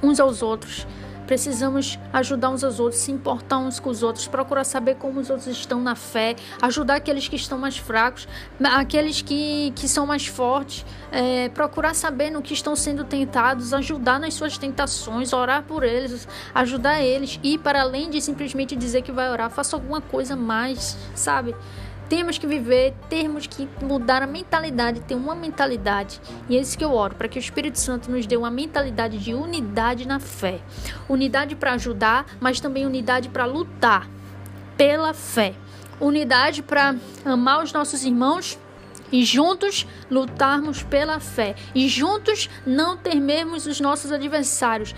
uns 0.03 0.20
aos 0.20 0.41
outros, 0.43 0.86
Precisamos 1.28 1.99
ajudar 2.13 2.49
uns 2.49 2.63
aos 2.63 2.80
outros, 2.80 3.01
se 3.01 3.11
importar 3.11 3.59
uns 3.59 3.80
com 3.80 3.89
os 3.89 4.01
outros, 4.01 4.28
procurar 4.28 4.63
saber 4.63 4.95
como 4.95 5.19
os 5.19 5.30
outros 5.30 5.47
estão 5.47 5.82
na 5.82 5.93
fé, 5.93 6.36
ajudar 6.61 6.95
aqueles 6.95 7.28
que 7.28 7.36
estão 7.36 7.57
mais 7.57 7.78
fracos, 7.78 8.28
aqueles 8.63 9.21
que, 9.21 9.71
que 9.75 9.88
são 9.88 10.07
mais 10.07 10.25
fortes, 10.25 10.86
é, 11.11 11.49
procurar 11.49 11.93
saber 11.93 12.32
no 12.32 12.41
que 12.41 12.53
estão 12.53 12.75
sendo 12.75 13.03
tentados, 13.03 13.73
ajudar 13.73 14.19
nas 14.19 14.34
suas 14.34 14.57
tentações, 14.57 15.34
orar 15.34 15.63
por 15.63 15.84
eles, 15.84 16.28
ajudar 16.55 17.01
eles 17.01 17.39
e 17.43 17.57
para 17.57 17.82
além 17.82 18.09
de 18.09 18.21
simplesmente 18.21 18.75
dizer 18.75 19.01
que 19.01 19.11
vai 19.11 19.30
orar, 19.30 19.49
faça 19.49 19.75
alguma 19.75 19.99
coisa 19.99 20.36
mais, 20.36 20.97
sabe? 21.13 21.53
Temos 22.10 22.38
que 22.38 22.47
viver, 22.47 22.93
temos 23.10 23.47
que 23.47 23.68
mudar 23.82 24.24
a 24.24 24.28
mentalidade, 24.28 25.01
ter 25.01 25.16
uma 25.16 25.36
mentalidade. 25.36 26.22
E 26.47 26.58
é 26.58 26.62
isso 26.62 26.78
que 26.78 26.86
eu 26.86 26.93
oro, 26.93 27.16
para 27.16 27.28
que 27.28 27.38
o 27.38 27.41
Espírito 27.41 27.80
Santo 27.80 28.10
nos 28.10 28.26
dê 28.26 28.38
uma 28.38 28.49
mentalidade 28.49 29.18
de 29.18 29.34
unidade 29.34 30.08
na 30.08 30.20
fé. 30.20 30.62
Unidade 31.10 31.55
para 31.55 31.74
ajudar, 31.74 32.26
mas 32.39 32.60
também 32.62 32.86
unidade 32.86 33.28
para 33.28 33.45
lutar 33.45 34.08
pela 34.78 35.14
fé. 35.14 35.53
Unidade 35.99 36.64
para 36.64 36.95
amar 37.26 37.64
os 37.64 37.74
nossos 37.74 38.03
irmãos 38.05 38.58
e 39.12 39.24
juntos 39.24 39.88
lutarmos 40.10 40.84
pela 40.84 41.20
fé 41.20 41.55
e 41.74 41.88
juntos 41.88 42.49
não 42.66 42.97
temermos 42.97 43.66
os 43.66 43.80
nossos 43.80 44.12
adversários, 44.12 44.93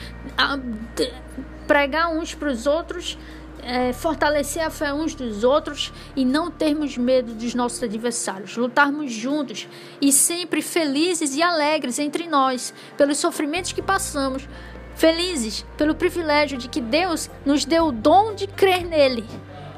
pregar 1.68 2.10
uns 2.10 2.34
para 2.34 2.50
os 2.50 2.66
outros 2.66 3.18
é, 3.64 3.94
fortalecer 3.94 4.64
a 4.64 4.70
fé 4.70 4.94
uns 4.94 5.14
dos 5.14 5.44
outros 5.44 5.94
e 6.16 6.26
não 6.26 6.50
termos 6.50 6.98
medo 6.98 7.34
dos 7.34 7.54
nossos 7.54 7.82
adversários, 7.84 8.56
lutarmos 8.58 9.12
juntos 9.12 9.68
e 10.02 10.12
sempre 10.12 10.62
felizes 10.62 11.36
e 11.36 11.42
alegres 11.42 12.00
entre 12.00 12.28
nós 12.28 12.74
pelos 12.98 13.18
sofrimentos 13.18 13.72
que 13.72 13.82
passamos, 13.82 14.48
felizes 14.96 15.66
pelo 15.78 15.96
privilégio 15.96 16.58
de 16.58 16.68
que 16.68 16.82
Deus 16.82 17.30
nos 17.46 17.66
deu 17.66 17.88
o 17.88 17.92
dom 17.92 18.34
de 18.34 18.48
crer 18.48 18.86
nele. 18.86 19.26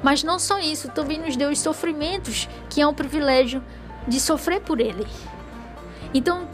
Mas 0.04 0.24
não 0.24 0.40
só 0.40 0.60
isso, 0.60 0.90
também 0.90 1.20
nos 1.20 1.36
deu 1.36 1.50
os 1.50 1.60
sofrimentos, 1.60 2.50
que 2.70 2.82
é 2.82 2.88
um 2.88 2.94
privilégio 2.94 3.64
de 4.08 4.20
sofrer 4.20 4.62
por 4.62 4.80
ele. 4.80 5.06
Então, 6.14 6.48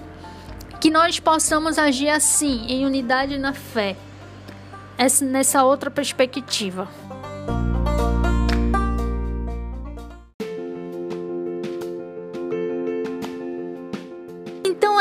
que 0.82 0.91
nós 0.91 1.19
possamos 1.19 1.78
agir 1.78 2.09
assim, 2.09 2.65
em 2.67 2.86
unidade 2.86 3.38
na 3.38 3.53
fé 3.53 3.95
nessa 5.21 5.63
outra 5.63 5.91
perspectiva. 5.91 6.88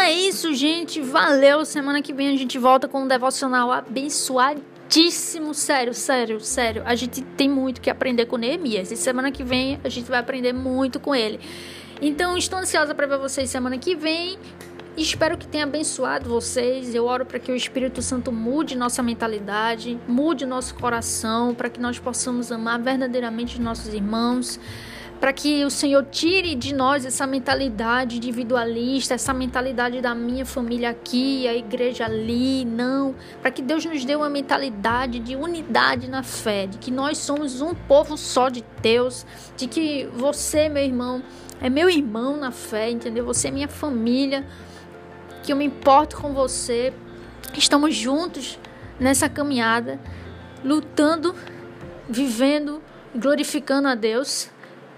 É 0.07 0.13
isso, 0.13 0.55
gente. 0.55 1.01
Valeu. 1.01 1.65
Semana 1.65 2.01
que 2.01 2.13
vem 2.13 2.29
a 2.29 2.37
gente 2.37 2.59
volta 2.59 2.87
com 2.87 3.03
um 3.03 3.09
devocional 3.09 3.73
abençoadíssimo. 3.73 5.53
Sério, 5.53 5.93
sério, 5.93 6.41
sério. 6.41 6.83
A 6.87 6.95
gente 6.95 7.23
tem 7.23 7.49
muito 7.49 7.81
que 7.81 7.91
aprender 7.91 8.27
com 8.27 8.37
Neemias. 8.37 8.93
E 8.93 8.97
semana 8.97 9.33
que 9.33 9.43
vem 9.43 9.81
a 9.83 9.89
gente 9.89 10.09
vai 10.09 10.21
aprender 10.21 10.53
muito 10.53 11.01
com 11.01 11.13
ele. 11.13 11.41
Então, 12.01 12.37
estou 12.37 12.59
ansiosa 12.59 12.95
para 12.95 13.07
ver 13.07 13.19
vocês 13.19 13.51
semana 13.51 13.79
que 13.79 13.97
vem. 13.97 14.39
Espero 14.97 15.37
que 15.37 15.47
tenha 15.47 15.65
abençoado 15.65 16.31
vocês. 16.31 16.95
Eu 16.95 17.05
oro 17.05 17.27
para 17.27 17.41
que 17.41 17.51
o 17.51 17.57
Espírito 17.57 18.01
Santo 18.01 18.31
mude 18.31 18.77
nossa 18.77 19.03
mentalidade, 19.03 19.99
mude 20.07 20.47
nosso 20.47 20.77
coração, 20.77 21.53
para 21.53 21.69
que 21.69 21.81
nós 21.81 21.99
possamos 21.99 22.53
amar 22.53 22.81
verdadeiramente 22.81 23.55
os 23.55 23.61
nossos 23.61 23.93
irmãos, 23.93 24.61
para 25.21 25.33
que 25.33 25.65
o 25.65 25.71
Senhor 25.71 26.05
tire 26.11 26.55
de 26.55 26.75
nós 26.75 27.05
essa 27.05 27.27
mentalidade 27.27 28.17
individualista, 28.17 29.15
essa 29.15 29.33
mentalidade 29.33 30.01
da 30.01 30.15
minha 30.15 30.45
família 30.45 30.91
aqui, 30.91 31.49
a 31.49 31.55
igreja 31.55 32.05
ali, 32.05 32.65
não, 32.65 33.15
para 33.41 33.51
que 33.51 33.63
Deus 33.63 33.85
nos 33.85 34.05
dê 34.05 34.15
uma 34.15 34.29
mentalidade 34.29 35.19
de 35.19 35.35
unidade 35.35 36.09
na 36.09 36.23
fé, 36.23 36.67
de 36.67 36.79
que 36.79 36.91
nós 36.91 37.19
somos 37.19 37.61
um 37.61 37.75
povo 37.75 38.17
só 38.17 38.49
de 38.49 38.65
Deus, 38.83 39.25
de 39.57 39.67
que 39.67 40.07
você, 40.15 40.69
meu 40.69 40.85
irmão, 40.85 41.23
é 41.61 41.71
meu 41.71 41.89
irmão 41.89 42.37
na 42.37 42.53
fé, 42.53 42.91
entendeu? 42.91 43.25
Você 43.25 43.49
é 43.49 43.51
minha 43.51 43.69
família 43.69 44.47
que 45.43 45.53
eu 45.53 45.57
me 45.57 45.65
importo 45.65 46.17
com 46.17 46.35
você. 46.35 46.93
Estamos 47.57 47.95
juntos 47.95 48.59
nessa 49.01 49.29
caminhada, 49.29 49.99
lutando, 50.63 51.35
vivendo, 52.09 52.83
glorificando 53.15 53.89
a 53.89 53.95
Deus. 53.95 54.51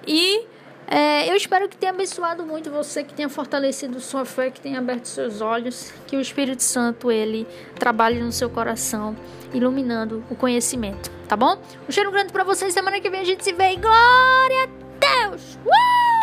E 0.09 0.46
é, 0.90 1.30
eu 1.30 1.36
espero 1.36 1.68
que 1.68 1.76
tenha 1.76 1.92
abençoado 1.92 2.46
muito 2.46 2.70
você, 2.70 3.04
que 3.04 3.12
tenha 3.12 3.28
fortalecido 3.28 4.00
sua 4.00 4.24
fé, 4.24 4.50
que 4.50 4.59
tenha 4.59 4.78
aberto 4.78 5.04
seus 5.04 5.42
olhos, 5.42 5.92
que 6.06 6.16
o 6.16 6.20
Espírito 6.20 6.62
Santo 6.62 7.12
ele 7.12 7.46
trabalhe 7.78 8.18
no 8.18 8.32
seu 8.32 8.48
coração, 8.48 9.14
iluminando 9.52 10.24
o 10.30 10.34
conhecimento, 10.34 11.11
tá 11.28 11.36
bom? 11.36 11.61
Um 11.86 11.92
cheiro 11.92 12.11
grande 12.11 12.32
para 12.32 12.42
vocês. 12.42 12.72
Semana 12.72 13.00
que 13.00 13.11
vem 13.11 13.20
a 13.20 13.24
gente 13.24 13.44
se 13.44 13.52
vê. 13.52 13.76
Glória 13.76 14.64
a 14.64 15.26
Deus! 15.28 15.59
Uh! 15.66 16.18